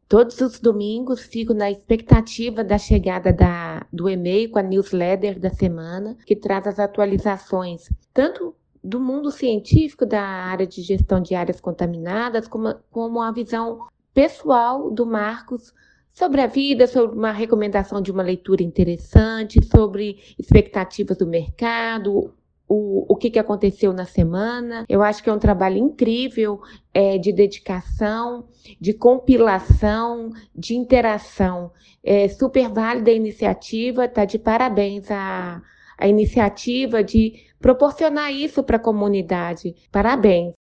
Todos 0.10 0.42
os 0.42 0.60
domingos 0.60 1.22
fico 1.22 1.54
na 1.54 1.72
expectativa 1.72 2.65
da 2.65 2.78
chegada 2.78 3.32
da, 3.32 3.88
do 3.89 4.10
e-mail 4.10 4.52
com 4.52 4.60
a 4.60 4.62
newsletter 4.62 5.39
da 5.39 5.50
semana, 5.50 6.18
que 6.26 6.36
traz 6.36 6.68
as 6.68 6.80
atualizações 6.80 7.89
tanto 8.13 8.54
do 8.84 9.00
mundo 9.00 9.32
científico 9.32 10.06
da 10.06 10.22
área 10.22 10.68
de 10.68 10.82
gestão 10.82 11.22
de 11.22 11.34
áreas 11.34 11.62
contaminadas, 11.62 12.46
como, 12.46 12.76
como 12.92 13.22
a 13.22 13.32
visão 13.32 13.88
pessoal 14.13 14.92
do 14.92 15.06
Marcos 15.06 15.74
sobre 16.12 16.42
a 16.42 16.48
vida, 16.48 16.88
sobre 16.88 17.18
uma 17.18 17.32
recomendação 17.32 18.02
de 18.02 18.12
uma 18.12 18.22
leitura 18.22 18.62
interessante, 18.62 19.65
sobre 19.65 20.20
expectativas 20.38 21.15
do 21.15 21.26
mercado, 21.26 22.34
o, 22.70 23.12
o 23.12 23.16
que, 23.16 23.32
que 23.32 23.40
aconteceu 23.40 23.92
na 23.92 24.06
semana. 24.06 24.86
Eu 24.88 25.02
acho 25.02 25.24
que 25.24 25.30
é 25.30 25.34
um 25.34 25.40
trabalho 25.40 25.78
incrível 25.78 26.62
é, 26.94 27.18
de 27.18 27.34
dedicação, 27.34 28.48
de 28.80 28.94
compilação, 28.94 30.30
de 30.56 30.76
interação. 30.76 31.72
É 32.04 32.28
super 32.28 32.70
válida 32.70 33.10
a 33.10 33.14
iniciativa, 33.14 34.08
tá 34.08 34.24
de 34.24 34.38
parabéns 34.38 35.10
a, 35.10 35.62
a 35.98 36.08
iniciativa 36.08 37.04
de 37.04 37.34
proporcionar 37.60 38.32
isso 38.32 38.64
para 38.64 38.78
a 38.78 38.80
comunidade. 38.80 39.76
Parabéns. 39.92 40.54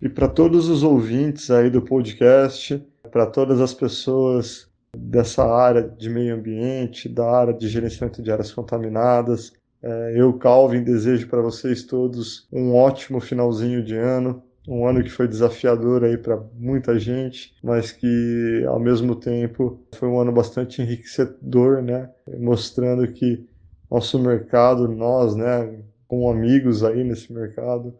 E 0.00 0.08
para 0.08 0.28
todos 0.28 0.68
os 0.68 0.82
ouvintes 0.82 1.50
aí 1.50 1.68
do 1.68 1.82
podcast, 1.82 2.82
para 3.10 3.26
todas 3.26 3.60
as 3.60 3.74
pessoas 3.74 4.70
dessa 4.96 5.44
área 5.44 5.82
de 5.82 6.08
meio 6.08 6.34
ambiente, 6.34 7.08
da 7.08 7.30
área 7.30 7.52
de 7.52 7.68
gerenciamento 7.68 8.22
de 8.22 8.32
áreas 8.32 8.52
contaminadas, 8.52 9.52
eu, 10.14 10.32
Calvin, 10.34 10.82
desejo 10.82 11.28
para 11.28 11.40
vocês 11.40 11.82
todos 11.82 12.46
um 12.52 12.74
ótimo 12.74 13.20
finalzinho 13.20 13.82
de 13.82 13.94
ano, 13.96 14.42
um 14.68 14.86
ano 14.86 15.02
que 15.02 15.10
foi 15.10 15.26
desafiador 15.26 16.04
aí 16.04 16.18
para 16.18 16.38
muita 16.54 16.98
gente, 16.98 17.54
mas 17.62 17.90
que 17.90 18.64
ao 18.68 18.78
mesmo 18.78 19.16
tempo 19.16 19.80
foi 19.94 20.08
um 20.08 20.20
ano 20.20 20.32
bastante 20.32 20.82
enriquecedor, 20.82 21.82
né? 21.82 22.10
Mostrando 22.38 23.06
que 23.08 23.46
nosso 23.90 24.18
mercado, 24.18 24.86
nós, 24.86 25.34
né, 25.34 25.80
como 26.06 26.30
amigos 26.30 26.84
aí 26.84 27.02
nesse 27.02 27.32
mercado, 27.32 27.94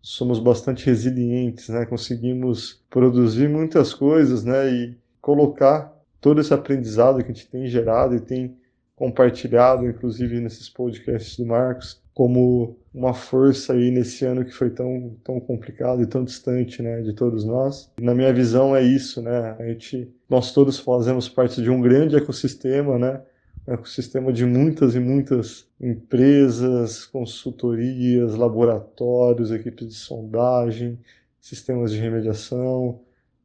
somos 0.00 0.38
bastante 0.38 0.86
resilientes, 0.86 1.68
né? 1.68 1.86
Conseguimos 1.86 2.80
produzir 2.90 3.48
muitas 3.48 3.94
coisas, 3.94 4.44
né, 4.44 4.70
e 4.70 4.96
colocar 5.20 5.92
todo 6.20 6.40
esse 6.40 6.52
aprendizado 6.54 7.18
que 7.18 7.30
a 7.30 7.34
gente 7.34 7.48
tem 7.48 7.66
gerado 7.66 8.14
e 8.14 8.20
tem 8.20 8.56
compartilhado, 9.02 9.84
inclusive 9.84 10.38
nesses 10.38 10.68
podcasts 10.68 11.36
do 11.36 11.44
Marcos, 11.44 12.00
como 12.14 12.78
uma 12.94 13.12
força 13.12 13.72
aí 13.72 13.90
nesse 13.90 14.24
ano 14.24 14.44
que 14.44 14.52
foi 14.52 14.70
tão, 14.70 15.16
tão 15.24 15.40
complicado 15.40 16.00
e 16.00 16.06
tão 16.06 16.22
distante, 16.22 16.80
né, 16.80 17.02
de 17.02 17.12
todos 17.12 17.44
nós. 17.44 17.90
na 18.00 18.14
minha 18.14 18.32
visão 18.32 18.76
é 18.76 18.80
isso, 18.80 19.20
né? 19.20 19.56
A 19.58 19.66
gente, 19.66 20.08
nós 20.30 20.52
todos 20.52 20.78
fazemos 20.78 21.28
parte 21.28 21.60
de 21.60 21.68
um 21.68 21.80
grande 21.80 22.14
ecossistema, 22.14 22.96
né? 22.96 23.20
Um 23.66 23.72
ecossistema 23.72 24.32
de 24.32 24.46
muitas 24.46 24.94
e 24.94 25.00
muitas 25.00 25.66
empresas, 25.80 27.04
consultorias, 27.04 28.36
laboratórios, 28.36 29.50
equipes 29.50 29.88
de 29.88 29.94
sondagem, 29.94 30.96
sistemas 31.40 31.90
de 31.90 31.98
remediação, 31.98 33.00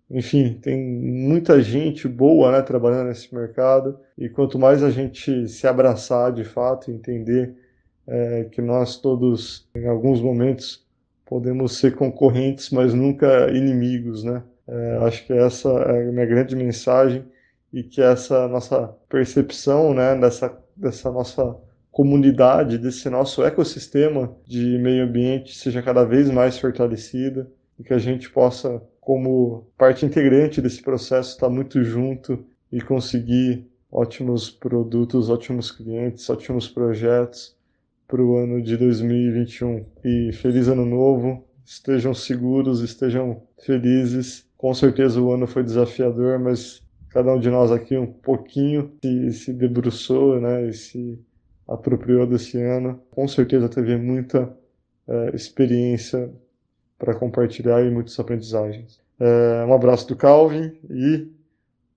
enfim, 0.09 0.53
tem 0.61 0.77
muita 0.79 1.61
gente 1.61 2.07
boa 2.07 2.51
né, 2.51 2.61
trabalhando 2.61 3.07
nesse 3.07 3.33
mercado 3.33 3.99
e 4.17 4.29
quanto 4.29 4.57
mais 4.57 4.81
a 4.83 4.89
gente 4.89 5.47
se 5.49 5.67
abraçar 5.67 6.31
de 6.31 6.43
fato 6.43 6.91
entender 6.91 7.55
é, 8.07 8.45
que 8.45 8.61
nós 8.61 8.97
todos, 8.97 9.67
em 9.75 9.85
alguns 9.85 10.21
momentos, 10.21 10.85
podemos 11.25 11.77
ser 11.77 11.95
concorrentes, 11.95 12.69
mas 12.69 12.93
nunca 12.93 13.49
inimigos, 13.51 14.23
né? 14.23 14.43
É, 14.67 14.97
acho 15.01 15.25
que 15.25 15.33
essa 15.33 15.69
é 15.69 16.09
a 16.09 16.11
minha 16.11 16.25
grande 16.25 16.55
mensagem 16.55 17.25
e 17.71 17.83
que 17.83 18.01
essa 18.01 18.47
nossa 18.47 18.87
percepção, 19.09 19.93
né, 19.93 20.15
dessa, 20.15 20.57
dessa 20.75 21.11
nossa 21.11 21.57
comunidade, 21.91 22.77
desse 22.77 23.09
nosso 23.09 23.43
ecossistema 23.43 24.35
de 24.45 24.77
meio 24.77 25.05
ambiente 25.05 25.55
seja 25.57 25.81
cada 25.81 26.03
vez 26.03 26.29
mais 26.29 26.57
fortalecida 26.57 27.49
e 27.79 27.83
que 27.83 27.93
a 27.93 27.97
gente 27.97 28.29
possa, 28.29 28.81
como 29.07 29.65
parte 29.77 30.05
integrante 30.05 30.61
desse 30.61 30.81
processo, 30.81 31.29
estar 31.31 31.47
muito 31.47 31.81
junto 31.81 32.43
e 32.69 32.81
conseguir 32.81 33.65
ótimos 33.89 34.49
produtos, 34.49 35.29
ótimos 35.29 35.71
clientes, 35.71 36.29
ótimos 36.29 36.67
projetos 36.67 37.55
para 38.05 38.21
o 38.21 38.35
ano 38.35 38.61
de 38.61 38.75
2021. 38.75 39.85
E 40.03 40.33
feliz 40.33 40.67
ano 40.67 40.85
novo, 40.85 41.47
estejam 41.63 42.13
seguros, 42.13 42.81
estejam 42.81 43.41
felizes. 43.63 44.45
Com 44.57 44.73
certeza 44.73 45.21
o 45.21 45.31
ano 45.31 45.47
foi 45.47 45.63
desafiador, 45.63 46.37
mas 46.37 46.83
cada 47.09 47.33
um 47.33 47.39
de 47.39 47.49
nós 47.49 47.71
aqui 47.71 47.95
um 47.95 48.07
pouquinho 48.07 48.91
se, 49.01 49.31
se 49.31 49.53
debruçou 49.53 50.41
né, 50.41 50.67
e 50.67 50.73
se 50.73 51.17
apropriou 51.65 52.27
desse 52.27 52.61
ano. 52.61 53.01
Com 53.11 53.25
certeza 53.25 53.69
teve 53.69 53.95
muita 53.95 54.53
é, 55.07 55.33
experiência 55.33 56.29
para 56.97 57.15
compartilhar 57.15 57.83
e 57.83 57.91
muitas 57.91 58.19
aprendizagens. 58.19 58.99
É, 59.19 59.65
um 59.65 59.73
abraço 59.73 60.07
do 60.07 60.15
Calvin 60.15 60.77
e 60.89 61.31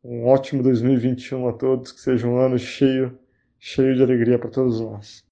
um 0.03 0.27
ótimo 0.27 0.63
2021 0.63 1.49
a 1.49 1.53
todos, 1.53 1.93
que 1.93 2.01
seja 2.01 2.27
um 2.27 2.39
ano 2.39 2.59
cheio, 2.59 3.19
cheio 3.59 3.95
de 3.95 4.03
alegria 4.03 4.39
para 4.39 4.51
todos 4.51 4.81
nós. 4.81 5.23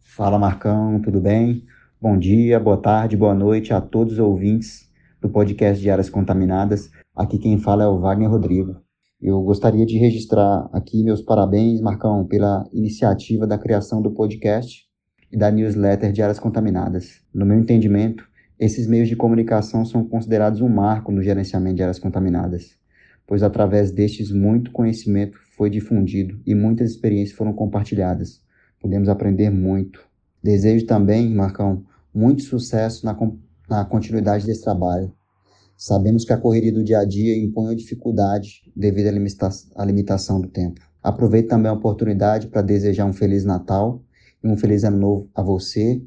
Fala 0.00 0.38
Marcão, 0.38 1.00
tudo 1.00 1.20
bem? 1.20 1.64
Bom 2.00 2.18
dia, 2.18 2.60
boa 2.60 2.76
tarde, 2.76 3.16
boa 3.16 3.34
noite 3.34 3.72
a 3.72 3.80
todos 3.80 4.14
os 4.14 4.18
ouvintes 4.18 4.90
do 5.20 5.28
podcast 5.28 5.80
de 5.80 5.90
Áreas 5.90 6.10
Contaminadas. 6.10 6.90
Aqui 7.16 7.38
quem 7.38 7.58
fala 7.58 7.84
é 7.84 7.86
o 7.86 7.98
Wagner 7.98 8.30
Rodrigo. 8.30 8.82
Eu 9.20 9.40
gostaria 9.42 9.86
de 9.86 9.96
registrar 9.96 10.68
aqui 10.72 11.02
meus 11.02 11.22
parabéns, 11.22 11.80
Marcão, 11.80 12.26
pela 12.26 12.68
iniciativa 12.72 13.46
da 13.46 13.56
criação 13.56 14.02
do 14.02 14.10
podcast 14.10 14.84
e 15.34 15.36
da 15.36 15.50
newsletter 15.50 16.10
de 16.10 16.22
Áreas 16.22 16.38
Contaminadas. 16.38 17.20
No 17.34 17.44
meu 17.44 17.58
entendimento, 17.58 18.26
esses 18.58 18.86
meios 18.86 19.08
de 19.08 19.16
comunicação 19.16 19.84
são 19.84 20.02
considerados 20.02 20.62
um 20.62 20.68
marco 20.68 21.12
no 21.12 21.22
gerenciamento 21.22 21.76
de 21.76 21.82
áreas 21.82 21.98
contaminadas 21.98 22.78
pois 23.26 23.42
através 23.42 23.90
destes 23.90 24.30
muito 24.30 24.70
conhecimento 24.70 25.38
foi 25.56 25.70
difundido 25.70 26.40
e 26.46 26.54
muitas 26.54 26.90
experiências 26.90 27.36
foram 27.36 27.52
compartilhadas. 27.52 28.42
Podemos 28.80 29.08
aprender 29.08 29.50
muito. 29.50 30.00
Desejo 30.42 30.86
também, 30.86 31.30
Marcão, 31.30 31.84
muito 32.14 32.42
sucesso 32.42 33.04
na, 33.06 33.16
na 33.68 33.84
continuidade 33.84 34.46
desse 34.46 34.62
trabalho. 34.62 35.12
Sabemos 35.76 36.24
que 36.24 36.32
a 36.32 36.36
correria 36.36 36.72
do 36.72 36.84
dia 36.84 36.98
a 36.98 37.04
dia 37.04 37.36
impõe 37.36 37.74
dificuldade 37.74 38.62
devido 38.76 39.08
à, 39.08 39.10
limita 39.10 39.48
à 39.74 39.84
limitação 39.84 40.40
do 40.40 40.48
tempo. 40.48 40.80
Aproveito 41.02 41.48
também 41.48 41.70
a 41.70 41.74
oportunidade 41.74 42.46
para 42.46 42.62
desejar 42.62 43.06
um 43.06 43.12
Feliz 43.12 43.44
Natal 43.44 44.02
um 44.44 44.56
Feliz 44.56 44.84
Ano 44.84 44.98
Novo 44.98 45.30
a 45.34 45.42
você 45.42 46.02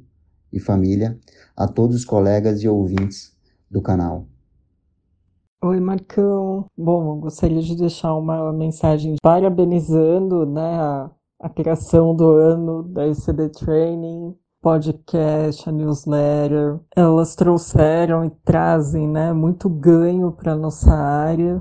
e 0.53 0.59
família, 0.59 1.17
a 1.55 1.67
todos 1.67 1.95
os 1.95 2.05
colegas 2.05 2.61
e 2.61 2.69
ouvintes 2.69 3.35
do 3.69 3.81
canal. 3.81 4.27
Oi, 5.63 5.79
Marcão. 5.79 6.65
Bom, 6.77 7.15
eu 7.15 7.19
gostaria 7.19 7.61
de 7.61 7.75
deixar 7.75 8.13
uma 8.13 8.53
mensagem 8.53 9.15
parabenizando 9.21 10.45
né, 10.45 10.79
a, 10.79 11.09
a 11.41 11.49
criação 11.49 12.15
do 12.15 12.29
ano 12.29 12.83
da 12.83 13.07
ECD 13.07 13.49
Training, 13.49 14.35
podcast, 14.61 15.67
a 15.67 15.71
newsletter. 15.71 16.79
Elas 16.95 17.35
trouxeram 17.35 18.23
e 18.25 18.29
trazem 18.45 19.07
né, 19.07 19.33
muito 19.33 19.67
ganho 19.67 20.31
para 20.31 20.55
nossa 20.55 20.93
área. 20.93 21.59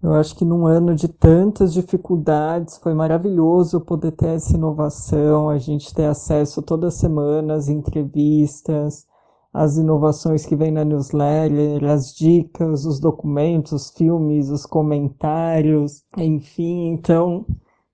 Eu 0.00 0.14
acho 0.14 0.36
que 0.36 0.44
num 0.44 0.64
ano 0.64 0.94
de 0.94 1.08
tantas 1.08 1.72
dificuldades 1.72 2.78
foi 2.78 2.94
maravilhoso 2.94 3.80
poder 3.80 4.12
ter 4.12 4.36
essa 4.36 4.54
inovação, 4.54 5.50
a 5.50 5.58
gente 5.58 5.92
ter 5.92 6.04
acesso 6.04 6.62
todas 6.62 6.94
as 6.94 7.00
semanas, 7.00 7.68
entrevistas, 7.68 9.08
as 9.52 9.76
inovações 9.76 10.46
que 10.46 10.54
vem 10.54 10.70
na 10.70 10.84
newsletter, 10.84 11.84
as 11.84 12.14
dicas, 12.14 12.84
os 12.84 13.00
documentos, 13.00 13.72
os 13.72 13.90
filmes, 13.90 14.50
os 14.50 14.64
comentários, 14.64 16.04
enfim. 16.16 16.92
Então, 16.92 17.44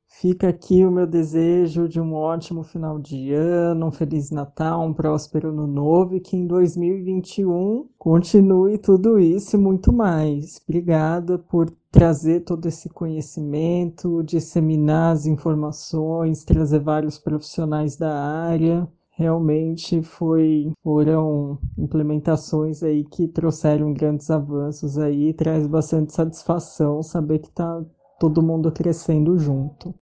fica 0.07 0.49
aqui 0.49 0.85
o 0.85 0.91
meu 0.91 1.07
desejo 1.07 1.89
de 1.89 1.99
um 1.99 2.13
ótimo 2.13 2.63
final 2.65 2.99
de 2.99 3.33
ano, 3.33 3.87
um 3.87 3.91
feliz 3.91 4.31
Natal, 4.31 4.83
um 4.83 4.93
próspero 4.93 5.49
ano 5.49 5.67
novo 5.67 6.17
e 6.17 6.21
que 6.21 6.37
em 6.37 6.47
2021 6.47 7.89
continue 7.97 8.77
tudo 8.77 9.19
isso 9.19 9.57
e 9.57 9.59
muito 9.59 9.91
mais. 9.91 10.61
Obrigada 10.69 11.39
por 11.39 11.73
trazer 11.95 12.41
todo 12.41 12.67
esse 12.67 12.89
conhecimento, 12.89 14.21
disseminar 14.25 15.13
as 15.13 15.27
informações, 15.27 16.43
trazer 16.43 16.81
vários 16.81 17.21
profissionais 17.21 17.97
da 17.97 18.13
área 18.13 18.89
realmente 19.13 20.03
foi, 20.03 20.73
foram 20.83 21.57
implementações 21.79 22.83
aí 22.83 23.05
que 23.05 23.29
trouxeram 23.29 23.93
grandes 23.93 24.29
avanços 24.29 24.99
aí, 24.99 25.33
traz 25.33 25.69
bastante 25.69 26.13
satisfação 26.13 27.01
saber 27.01 27.39
que 27.39 27.47
está 27.47 27.85
todo 28.19 28.43
mundo 28.43 28.73
crescendo 28.73 29.39
junto. 29.39 29.95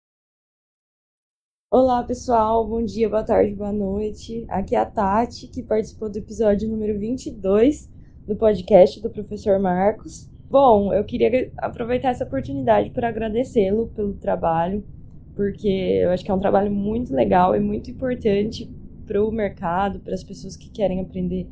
Olá 1.69 2.01
pessoal, 2.03 2.65
bom 2.65 2.85
dia, 2.85 3.09
boa 3.09 3.23
tarde, 3.23 3.53
boa 3.53 3.73
noite. 3.73 4.45
Aqui 4.47 4.77
é 4.77 4.79
a 4.79 4.85
Tati, 4.85 5.49
que 5.49 5.61
participou 5.61 6.09
do 6.09 6.19
episódio 6.19 6.69
número 6.69 6.97
22 6.97 7.89
do 8.25 8.37
podcast 8.37 9.01
do 9.01 9.09
professor 9.09 9.59
Marcos. 9.59 10.30
Bom, 10.51 10.93
eu 10.93 11.03
queria 11.05 11.51
aproveitar 11.57 12.09
essa 12.09 12.25
oportunidade 12.25 12.89
para 12.91 13.07
agradecê-lo 13.07 13.87
pelo 13.89 14.13
trabalho, 14.15 14.85
porque 15.33 15.67
eu 15.67 16.09
acho 16.11 16.23
que 16.25 16.29
é 16.31 16.33
um 16.33 16.39
trabalho 16.39 16.71
muito 16.71 17.13
legal 17.13 17.55
e 17.55 17.59
muito 17.59 17.89
importante 17.89 18.69
para 19.05 19.23
o 19.23 19.31
mercado, 19.31 20.01
para 20.01 20.13
as 20.13 20.23
pessoas 20.23 20.57
que 20.57 20.69
querem 20.69 20.99
aprender 21.01 21.49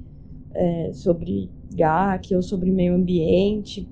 é, 0.55 0.93
sobre 0.93 1.51
GAC 1.71 2.35
ou 2.35 2.41
sobre 2.43 2.71
meio 2.71 2.95
ambiente. 2.95 3.89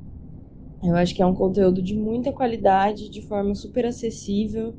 Eu 0.84 0.96
acho 0.96 1.16
que 1.16 1.22
é 1.24 1.26
um 1.26 1.36
conteúdo 1.36 1.82
de 1.82 1.96
muita 1.96 2.34
qualidade, 2.34 3.10
de 3.10 3.22
forma 3.22 3.56
super 3.56 3.86
acessível 3.86 4.78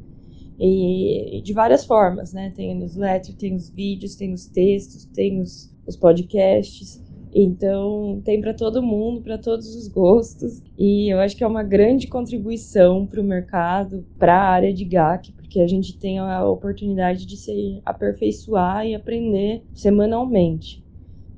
e, 0.58 1.38
e 1.38 1.42
de 1.42 1.52
várias 1.54 1.84
formas, 1.86 2.32
né? 2.34 2.52
Tem 2.52 2.72
a 2.72 2.76
newsletter, 2.76 3.36
tem 3.36 3.54
os 3.56 3.70
vídeos, 3.70 4.16
tem 4.16 4.32
os 4.34 4.46
textos, 4.48 5.06
tem 5.06 5.40
os, 5.42 5.74
os 5.86 5.96
podcasts. 5.96 7.02
Então, 7.32 8.20
tem 8.24 8.40
para 8.40 8.54
todo 8.54 8.82
mundo, 8.82 9.20
para 9.20 9.38
todos 9.38 9.74
os 9.74 9.88
gostos. 9.88 10.62
E 10.76 11.12
eu 11.12 11.18
acho 11.20 11.36
que 11.36 11.44
é 11.44 11.46
uma 11.46 11.62
grande 11.62 12.06
contribuição 12.06 13.06
para 13.06 13.20
o 13.20 13.24
mercado, 13.24 14.06
para 14.18 14.34
a 14.34 14.48
área 14.48 14.72
de 14.72 14.84
GAC, 14.84 15.32
porque 15.32 15.60
a 15.60 15.66
gente 15.66 15.98
tem 15.98 16.18
a 16.18 16.44
oportunidade 16.48 17.26
de 17.26 17.36
se 17.36 17.80
aperfeiçoar 17.84 18.86
e 18.86 18.94
aprender 18.94 19.62
semanalmente. 19.74 20.82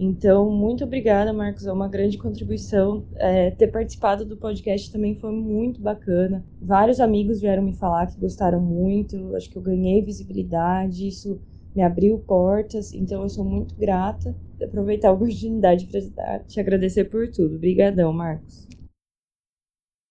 Então, 0.03 0.51
muito 0.51 0.83
obrigada, 0.83 1.31
Marcos. 1.31 1.67
É 1.67 1.73
uma 1.73 1.87
grande 1.87 2.17
contribuição. 2.17 3.05
É, 3.17 3.51
ter 3.51 3.67
participado 3.69 4.25
do 4.25 4.35
podcast 4.35 4.91
também 4.91 5.15
foi 5.15 5.31
muito 5.31 5.79
bacana. 5.79 6.43
Vários 6.59 7.01
amigos 7.01 7.39
vieram 7.39 7.63
me 7.63 7.75
falar 7.75 8.07
que 8.07 8.19
gostaram 8.19 8.63
muito. 8.63 9.37
Acho 9.37 9.51
que 9.51 9.59
eu 9.59 9.63
ganhei 9.63 10.01
visibilidade. 10.01 11.07
Isso 11.07 11.39
me 11.75 11.83
abriu 11.83 12.19
portas. 12.19 12.93
Então, 12.93 13.23
eu 13.23 13.29
sou 13.29 13.45
muito 13.45 13.75
grata. 13.77 14.35
Aproveitar 14.63 15.09
a 15.09 15.13
oportunidade 15.13 15.87
para 15.87 16.41
te 16.41 16.61
agradecer 16.61 17.05
por 17.05 17.31
tudo. 17.31 17.57
Obrigadão, 17.57 18.13
Marcos. 18.13 18.67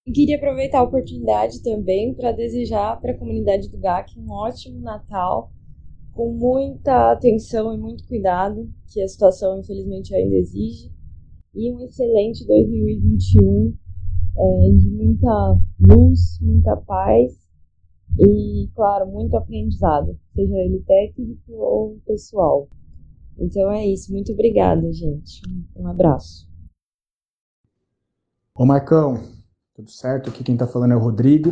E 0.08 0.12
queria 0.12 0.38
aproveitar 0.38 0.80
a 0.80 0.84
oportunidade 0.84 1.62
também 1.62 2.14
para 2.14 2.32
desejar 2.32 3.00
para 3.00 3.12
a 3.12 3.18
comunidade 3.18 3.70
do 3.70 3.78
GAC 3.78 4.20
um 4.20 4.32
ótimo 4.32 4.80
Natal, 4.80 5.52
com 6.14 6.34
muita 6.34 7.12
atenção 7.12 7.74
e 7.74 7.78
muito 7.78 8.08
cuidado, 8.08 8.68
que 8.92 9.02
a 9.02 9.08
situação 9.08 9.60
infelizmente 9.60 10.16
ainda 10.16 10.36
exige, 10.36 10.92
e 11.54 11.72
um 11.72 11.80
excelente 11.82 12.46
2021 12.48 13.76
é, 14.36 14.72
de 14.72 14.90
muita 14.90 15.60
luz, 15.80 16.40
muita 16.42 16.76
paz 16.78 17.49
e, 18.20 18.70
claro, 18.76 19.08
muito 19.08 19.38
aprendizado, 19.38 20.20
seja 20.36 20.56
ele 20.58 20.84
técnico 20.86 21.54
ou 21.54 21.98
pessoal. 22.06 22.68
Então 23.38 23.72
é 23.72 23.88
isso, 23.88 24.12
muito 24.12 24.34
obrigada, 24.34 24.92
gente. 24.92 25.42
Um 25.76 25.88
abraço. 25.88 26.50
Ô 28.54 28.66
Marcão, 28.66 29.24
tudo 29.74 29.90
certo? 29.90 30.30
Aqui 30.30 30.44
quem 30.44 30.56
está 30.56 30.68
falando 30.68 30.92
é 30.92 30.96
o 30.98 31.00
Rodrigo. 31.00 31.52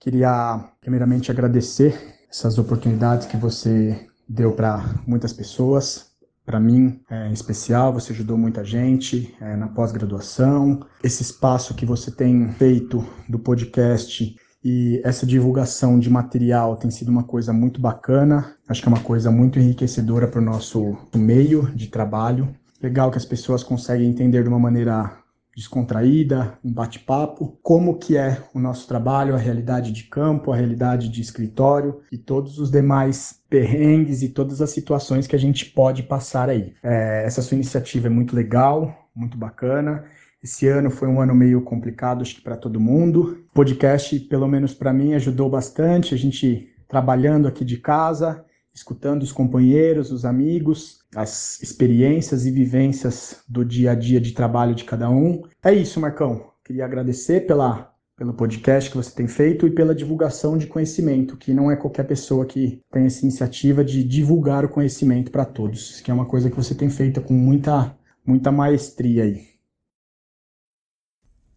Queria 0.00 0.72
primeiramente 0.80 1.30
agradecer 1.30 1.94
essas 2.30 2.58
oportunidades 2.58 3.26
que 3.26 3.36
você 3.36 4.08
deu 4.26 4.52
para 4.52 4.82
muitas 5.06 5.34
pessoas. 5.34 6.10
Para 6.44 6.58
mim, 6.58 7.00
é, 7.10 7.28
em 7.28 7.32
especial, 7.32 7.92
você 7.92 8.12
ajudou 8.12 8.38
muita 8.38 8.64
gente 8.64 9.36
é, 9.40 9.54
na 9.54 9.68
pós-graduação. 9.68 10.80
Esse 11.04 11.22
espaço 11.22 11.74
que 11.74 11.84
você 11.84 12.10
tem 12.10 12.50
feito 12.52 13.04
do 13.28 13.38
podcast 13.38 14.34
e 14.64 15.00
essa 15.04 15.26
divulgação 15.26 15.98
de 15.98 16.08
material 16.08 16.76
tem 16.76 16.90
sido 16.90 17.10
uma 17.10 17.24
coisa 17.24 17.52
muito 17.52 17.80
bacana. 17.80 18.54
Acho 18.68 18.82
que 18.82 18.88
é 18.88 18.92
uma 18.92 19.00
coisa 19.00 19.30
muito 19.30 19.58
enriquecedora 19.58 20.28
para 20.28 20.40
o 20.40 20.44
nosso 20.44 20.96
meio 21.14 21.70
de 21.74 21.88
trabalho. 21.88 22.54
Legal 22.80 23.10
que 23.10 23.18
as 23.18 23.24
pessoas 23.24 23.62
conseguem 23.62 24.08
entender 24.08 24.42
de 24.42 24.48
uma 24.48 24.58
maneira 24.58 25.22
descontraída, 25.54 26.58
um 26.64 26.72
bate-papo, 26.72 27.58
como 27.62 27.98
que 27.98 28.16
é 28.16 28.42
o 28.54 28.58
nosso 28.58 28.88
trabalho, 28.88 29.34
a 29.34 29.38
realidade 29.38 29.92
de 29.92 30.04
campo, 30.04 30.50
a 30.50 30.56
realidade 30.56 31.08
de 31.08 31.20
escritório 31.20 32.00
e 32.10 32.16
todos 32.16 32.58
os 32.58 32.70
demais 32.70 33.38
perrengues 33.50 34.22
e 34.22 34.30
todas 34.30 34.62
as 34.62 34.70
situações 34.70 35.26
que 35.26 35.36
a 35.36 35.38
gente 35.38 35.66
pode 35.66 36.04
passar 36.04 36.48
aí. 36.48 36.74
É, 36.82 37.24
essa 37.26 37.42
sua 37.42 37.54
iniciativa 37.54 38.06
é 38.06 38.10
muito 38.10 38.34
legal, 38.34 39.10
muito 39.14 39.36
bacana. 39.36 40.04
Esse 40.42 40.66
ano 40.66 40.90
foi 40.90 41.06
um 41.06 41.20
ano 41.20 41.34
meio 41.34 41.62
complicado, 41.62 42.22
acho 42.22 42.34
que 42.34 42.40
para 42.42 42.56
todo 42.56 42.80
mundo. 42.80 43.44
O 43.50 43.54
podcast, 43.54 44.18
pelo 44.20 44.48
menos 44.48 44.74
para 44.74 44.92
mim, 44.92 45.14
ajudou 45.14 45.48
bastante. 45.48 46.14
A 46.14 46.18
gente 46.18 46.68
trabalhando 46.88 47.46
aqui 47.46 47.64
de 47.64 47.76
casa, 47.76 48.44
escutando 48.74 49.22
os 49.22 49.30
companheiros, 49.30 50.10
os 50.10 50.24
amigos, 50.24 50.98
as 51.14 51.62
experiências 51.62 52.44
e 52.44 52.50
vivências 52.50 53.44
do 53.48 53.64
dia 53.64 53.92
a 53.92 53.94
dia 53.94 54.20
de 54.20 54.32
trabalho 54.32 54.74
de 54.74 54.84
cada 54.84 55.08
um. 55.08 55.42
É 55.62 55.72
isso, 55.72 56.00
Marcão. 56.00 56.50
Queria 56.64 56.84
agradecer 56.84 57.46
pela 57.46 57.90
pelo 58.14 58.34
podcast 58.34 58.90
que 58.90 58.96
você 58.96 59.10
tem 59.10 59.26
feito 59.26 59.66
e 59.66 59.70
pela 59.70 59.94
divulgação 59.94 60.56
de 60.56 60.66
conhecimento, 60.66 61.36
que 61.36 61.52
não 61.52 61.70
é 61.70 61.76
qualquer 61.76 62.04
pessoa 62.04 62.46
que 62.46 62.80
tem 62.92 63.06
essa 63.06 63.22
iniciativa 63.22 63.82
de 63.84 64.04
divulgar 64.04 64.64
o 64.64 64.68
conhecimento 64.68 65.30
para 65.32 65.44
todos, 65.44 66.00
que 66.00 66.10
é 66.10 66.14
uma 66.14 66.26
coisa 66.26 66.48
que 66.48 66.54
você 66.54 66.74
tem 66.74 66.88
feito 66.88 67.20
com 67.20 67.34
muita 67.34 67.96
muita 68.24 68.52
maestria 68.52 69.24
aí. 69.24 69.51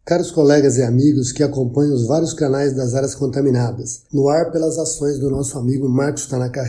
Caros 0.05 0.29
colegas 0.29 0.77
e 0.77 0.83
amigos 0.83 1.31
que 1.31 1.41
acompanham 1.41 1.95
os 1.95 2.05
vários 2.05 2.31
canais 2.31 2.75
das 2.75 2.93
áreas 2.93 3.15
contaminadas, 3.15 4.03
no 4.13 4.29
ar 4.29 4.51
pelas 4.51 4.77
ações 4.77 5.17
do 5.17 5.31
nosso 5.31 5.57
amigo 5.57 5.89
Marcos 5.89 6.27
Tanaka. 6.27 6.63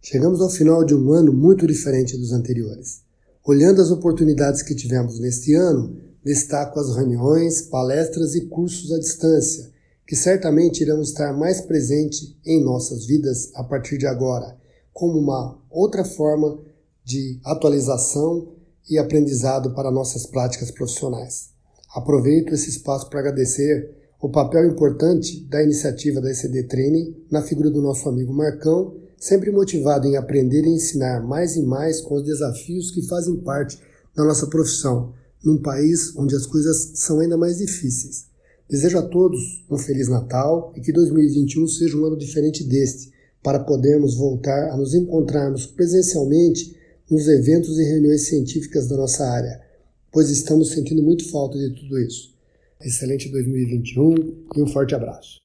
Chegamos 0.00 0.40
ao 0.40 0.50
final 0.50 0.82
de 0.82 0.92
um 0.92 1.12
ano 1.12 1.32
muito 1.32 1.68
diferente 1.68 2.16
dos 2.16 2.32
anteriores. 2.32 3.02
Olhando 3.46 3.80
as 3.80 3.92
oportunidades 3.92 4.60
que 4.60 4.74
tivemos 4.74 5.20
neste 5.20 5.54
ano, 5.54 5.96
destaco 6.24 6.80
as 6.80 6.96
reuniões, 6.96 7.62
palestras 7.62 8.34
e 8.34 8.46
cursos 8.46 8.90
à 8.90 8.98
distância, 8.98 9.70
que 10.04 10.16
certamente 10.16 10.80
irão 10.80 11.00
estar 11.00 11.32
mais 11.32 11.60
presentes 11.60 12.34
em 12.44 12.60
nossas 12.60 13.06
vidas 13.06 13.52
a 13.54 13.62
partir 13.62 13.98
de 13.98 14.06
agora, 14.08 14.56
como 14.92 15.16
uma 15.16 15.62
outra 15.70 16.04
forma 16.04 16.58
de 17.04 17.38
atualização 17.44 18.48
e 18.90 18.98
aprendizado 18.98 19.76
para 19.76 19.92
nossas 19.92 20.26
práticas 20.26 20.72
profissionais. 20.72 21.51
Aproveito 21.94 22.54
esse 22.54 22.70
espaço 22.70 23.10
para 23.10 23.20
agradecer 23.20 23.90
o 24.18 24.30
papel 24.30 24.66
importante 24.66 25.44
da 25.44 25.62
iniciativa 25.62 26.22
da 26.22 26.30
ECD 26.30 26.62
Training 26.62 27.14
na 27.30 27.42
figura 27.42 27.70
do 27.70 27.82
nosso 27.82 28.08
amigo 28.08 28.32
Marcão, 28.32 28.96
sempre 29.18 29.50
motivado 29.50 30.06
em 30.06 30.16
aprender 30.16 30.64
e 30.64 30.70
ensinar 30.70 31.20
mais 31.20 31.54
e 31.54 31.62
mais 31.62 32.00
com 32.00 32.14
os 32.14 32.24
desafios 32.24 32.90
que 32.90 33.06
fazem 33.06 33.36
parte 33.36 33.78
da 34.16 34.24
nossa 34.24 34.46
profissão, 34.46 35.12
num 35.44 35.60
país 35.60 36.16
onde 36.16 36.34
as 36.34 36.46
coisas 36.46 36.92
são 36.94 37.20
ainda 37.20 37.36
mais 37.36 37.58
difíceis. 37.58 38.24
Desejo 38.70 38.96
a 38.96 39.02
todos 39.02 39.62
um 39.70 39.76
Feliz 39.76 40.08
Natal 40.08 40.72
e 40.74 40.80
que 40.80 40.92
2021 40.92 41.68
seja 41.68 41.98
um 41.98 42.06
ano 42.06 42.16
diferente 42.16 42.64
deste, 42.64 43.12
para 43.42 43.60
podermos 43.60 44.16
voltar 44.16 44.70
a 44.70 44.76
nos 44.78 44.94
encontrarmos 44.94 45.66
presencialmente 45.66 46.74
nos 47.10 47.28
eventos 47.28 47.78
e 47.78 47.82
reuniões 47.82 48.28
científicas 48.28 48.88
da 48.88 48.96
nossa 48.96 49.24
área 49.24 49.71
pois 50.12 50.30
estamos 50.30 50.70
sentindo 50.70 51.02
muito 51.02 51.28
falta 51.30 51.58
de 51.58 51.70
tudo 51.74 51.98
isso. 51.98 52.32
Excelente 52.80 53.30
2021 53.30 54.14
e 54.56 54.62
um 54.62 54.66
forte 54.66 54.94
abraço. 54.94 55.40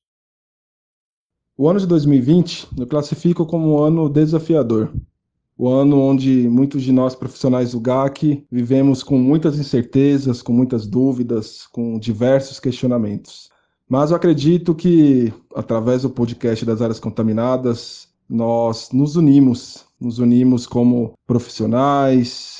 O 1.57 1.67
ano 1.67 1.79
de 1.79 1.87
2020 1.87 2.67
eu 2.77 2.85
classifico 2.85 3.45
como 3.45 3.75
um 3.75 3.83
ano 3.83 4.09
desafiador. 4.09 4.93
O 5.57 5.69
ano 5.69 5.99
onde 5.99 6.47
muitos 6.47 6.83
de 6.83 6.91
nós 6.91 7.15
profissionais 7.15 7.71
do 7.71 7.79
GAC 7.79 8.45
vivemos 8.51 9.01
com 9.01 9.17
muitas 9.17 9.57
incertezas, 9.57 10.43
com 10.43 10.53
muitas 10.53 10.85
dúvidas, 10.85 11.65
com 11.65 11.97
diversos 11.97 12.59
questionamentos. 12.59 13.49
Mas 13.89 14.11
eu 14.11 14.17
acredito 14.17 14.75
que, 14.75 15.33
através 15.55 16.03
do 16.03 16.11
podcast 16.11 16.63
das 16.63 16.81
áreas 16.81 16.99
contaminadas, 16.99 18.07
nós 18.29 18.89
nos 18.91 19.15
unimos, 19.15 19.85
nos 19.99 20.19
unimos 20.19 20.67
como 20.67 21.13
profissionais, 21.25 22.56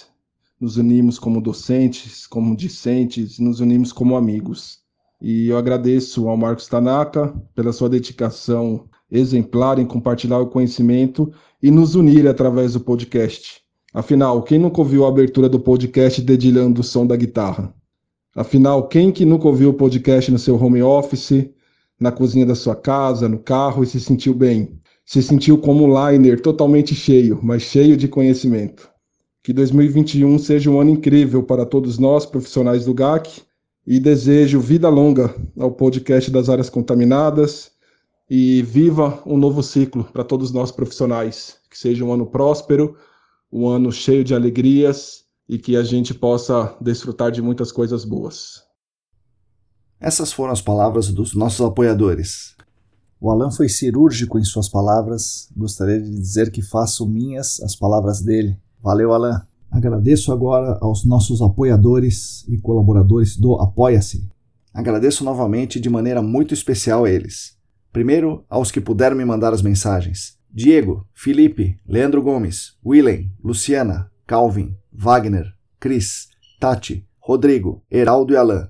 nos 0.59 0.77
unimos 0.77 1.19
como 1.19 1.41
docentes, 1.41 2.25
como 2.25 2.55
discentes, 2.55 3.39
nos 3.39 3.59
unimos 3.59 3.91
como 3.91 4.15
amigos. 4.15 4.79
E 5.21 5.47
eu 5.47 5.57
agradeço 5.57 6.27
ao 6.27 6.37
Marcos 6.37 6.67
Tanaka 6.67 7.33
pela 7.55 7.73
sua 7.73 7.89
dedicação 7.89 8.87
exemplar 9.09 9.79
em 9.79 9.85
compartilhar 9.85 10.39
o 10.39 10.47
conhecimento 10.47 11.31
e 11.61 11.71
nos 11.71 11.95
unir 11.95 12.27
através 12.27 12.73
do 12.73 12.79
podcast. 12.79 13.61
Afinal, 13.93 14.43
quem 14.43 14.59
nunca 14.59 14.79
ouviu 14.79 15.05
a 15.05 15.09
abertura 15.09 15.47
do 15.47 15.59
podcast 15.59 16.21
dedilhando 16.21 16.81
o 16.81 16.83
som 16.83 17.07
da 17.07 17.15
guitarra? 17.15 17.73
Afinal, 18.35 18.87
quem 18.87 19.11
que 19.11 19.25
nunca 19.25 19.47
ouviu 19.47 19.69
o 19.69 19.73
podcast 19.73 20.31
no 20.31 20.37
seu 20.37 20.61
home 20.61 20.83
office, 20.83 21.49
na 21.99 22.11
cozinha 22.11 22.45
da 22.45 22.53
sua 22.53 22.75
casa, 22.75 23.27
no 23.27 23.39
carro 23.39 23.83
e 23.83 23.87
se 23.87 23.99
sentiu 23.99 24.33
bem? 24.33 24.79
Se 25.05 25.23
sentiu 25.23 25.57
como 25.57 25.85
um 25.85 26.11
liner 26.11 26.39
totalmente 26.41 26.93
cheio, 26.93 27.39
mas 27.41 27.63
cheio 27.63 27.95
de 27.97 28.07
conhecimento. 28.07 28.96
Que 29.47 29.53
2021 29.53 30.39
seja 30.39 30.69
um 30.69 30.77
ano 30.77 30.89
incrível 30.89 31.41
para 31.41 31.65
todos 31.65 31.97
nós, 31.97 32.25
profissionais 32.25 32.83
do 32.83 32.93
GAC, 32.93 33.43
e 33.85 33.97
desejo 33.97 34.59
vida 34.59 34.89
longa 34.89 35.33
ao 35.57 35.71
podcast 35.71 36.29
das 36.29 36.49
áreas 36.49 36.69
contaminadas 36.69 37.71
e 38.29 38.61
viva 38.63 39.23
um 39.25 39.37
novo 39.37 39.63
ciclo 39.63 40.03
para 40.03 40.25
todos 40.25 40.51
nós 40.51 40.69
profissionais. 40.69 41.59
Que 41.71 41.79
seja 41.79 42.03
um 42.03 42.11
ano 42.11 42.25
próspero, 42.25 42.97
um 43.49 43.69
ano 43.69 43.89
cheio 43.89 44.21
de 44.21 44.35
alegrias 44.35 45.23
e 45.47 45.57
que 45.57 45.77
a 45.77 45.83
gente 45.83 46.13
possa 46.13 46.75
desfrutar 46.81 47.31
de 47.31 47.41
muitas 47.41 47.71
coisas 47.71 48.03
boas. 48.03 48.65
Essas 49.97 50.33
foram 50.33 50.51
as 50.51 50.61
palavras 50.61 51.07
dos 51.07 51.33
nossos 51.33 51.65
apoiadores. 51.65 52.53
O 53.17 53.31
Alan 53.31 53.49
foi 53.49 53.69
cirúrgico 53.69 54.37
em 54.37 54.43
suas 54.43 54.67
palavras. 54.67 55.47
Gostaria 55.55 56.01
de 56.01 56.11
dizer 56.11 56.51
que 56.51 56.61
faço 56.61 57.07
minhas 57.07 57.61
as 57.61 57.77
palavras 57.77 58.21
dele. 58.21 58.59
Valeu, 58.81 59.13
Alan. 59.13 59.41
Agradeço 59.69 60.31
agora 60.31 60.77
aos 60.81 61.05
nossos 61.05 61.41
apoiadores 61.41 62.47
e 62.47 62.57
colaboradores 62.57 63.37
do 63.37 63.55
Apoia-se. 63.55 64.27
Agradeço 64.73 65.23
novamente 65.23 65.79
de 65.79 65.89
maneira 65.89 66.21
muito 66.21 66.53
especial 66.53 67.05
a 67.05 67.09
eles. 67.09 67.57
Primeiro, 67.91 68.45
aos 68.49 68.71
que 68.71 68.79
puderam 68.79 69.15
me 69.15 69.25
mandar 69.25 69.53
as 69.53 69.61
mensagens: 69.61 70.37
Diego, 70.51 71.07
Felipe, 71.13 71.79
Leandro 71.85 72.21
Gomes, 72.21 72.77
Willem, 72.85 73.31
Luciana, 73.43 74.09
Calvin, 74.25 74.75
Wagner, 74.91 75.45
Cris, 75.79 76.27
Tati, 76.59 77.05
Rodrigo, 77.19 77.83
Heraldo 77.91 78.33
e 78.33 78.37
Alan. 78.37 78.69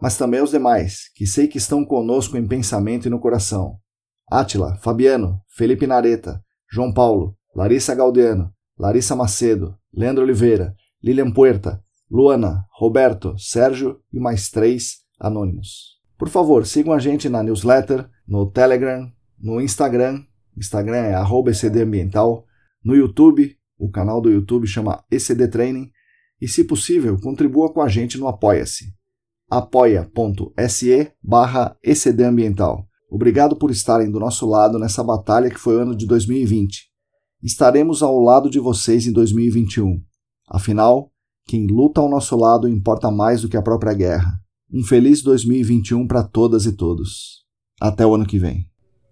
Mas 0.00 0.18
também 0.18 0.40
aos 0.40 0.50
demais, 0.50 1.10
que 1.14 1.26
sei 1.26 1.48
que 1.48 1.58
estão 1.58 1.84
conosco 1.84 2.36
em 2.36 2.46
pensamento 2.46 3.06
e 3.06 3.10
no 3.10 3.18
coração. 3.18 3.78
Átila, 4.30 4.76
Fabiano, 4.82 5.40
Felipe 5.48 5.86
Nareta, 5.86 6.42
João 6.70 6.92
Paulo, 6.92 7.36
Larissa 7.54 7.94
Galdeano, 7.94 8.52
Larissa 8.78 9.16
Macedo, 9.16 9.74
Leandro 9.92 10.22
Oliveira, 10.22 10.74
Lilian 11.02 11.30
Puerta, 11.30 11.82
Luana, 12.10 12.66
Roberto, 12.70 13.34
Sérgio 13.38 14.00
e 14.12 14.20
mais 14.20 14.50
três 14.50 14.98
anônimos. 15.18 15.96
Por 16.18 16.28
favor, 16.28 16.66
sigam 16.66 16.92
a 16.92 16.98
gente 16.98 17.28
na 17.28 17.42
newsletter, 17.42 18.08
no 18.28 18.44
Telegram, 18.50 19.10
no 19.38 19.60
Instagram, 19.60 20.22
Instagram 20.56 20.96
é 20.96 21.14
@ecdambiental, 21.14 22.44
no 22.84 22.94
YouTube, 22.94 23.56
o 23.78 23.90
canal 23.90 24.20
do 24.20 24.30
YouTube 24.30 24.66
chama 24.66 25.02
ECD 25.10 25.48
Training, 25.48 25.90
e 26.40 26.46
se 26.46 26.64
possível, 26.64 27.18
contribua 27.20 27.72
com 27.72 27.80
a 27.80 27.88
gente 27.88 28.18
no 28.18 28.28
Apoia-se. 28.28 28.94
apoia.se 29.50 31.12
barra 31.22 31.76
ecdambiental. 31.82 32.86
Obrigado 33.10 33.56
por 33.56 33.70
estarem 33.70 34.10
do 34.10 34.20
nosso 34.20 34.46
lado 34.46 34.78
nessa 34.78 35.02
batalha 35.02 35.48
que 35.48 35.58
foi 35.58 35.76
o 35.76 35.80
ano 35.80 35.96
de 35.96 36.06
2020 36.06 36.85
estaremos 37.46 38.02
ao 38.02 38.18
lado 38.18 38.50
de 38.50 38.58
vocês 38.58 39.06
em 39.06 39.12
2021. 39.12 40.02
Afinal, 40.48 41.12
quem 41.46 41.64
luta 41.64 42.00
ao 42.00 42.10
nosso 42.10 42.36
lado 42.36 42.68
importa 42.68 43.08
mais 43.08 43.42
do 43.42 43.48
que 43.48 43.56
a 43.56 43.62
própria 43.62 43.94
guerra. 43.94 44.32
Um 44.72 44.82
feliz 44.82 45.22
2021 45.22 46.08
para 46.08 46.24
todas 46.24 46.66
e 46.66 46.72
todos. 46.72 47.44
Até 47.80 48.04
o 48.04 48.16
ano 48.16 48.26
que 48.26 48.36
vem. 48.36 48.66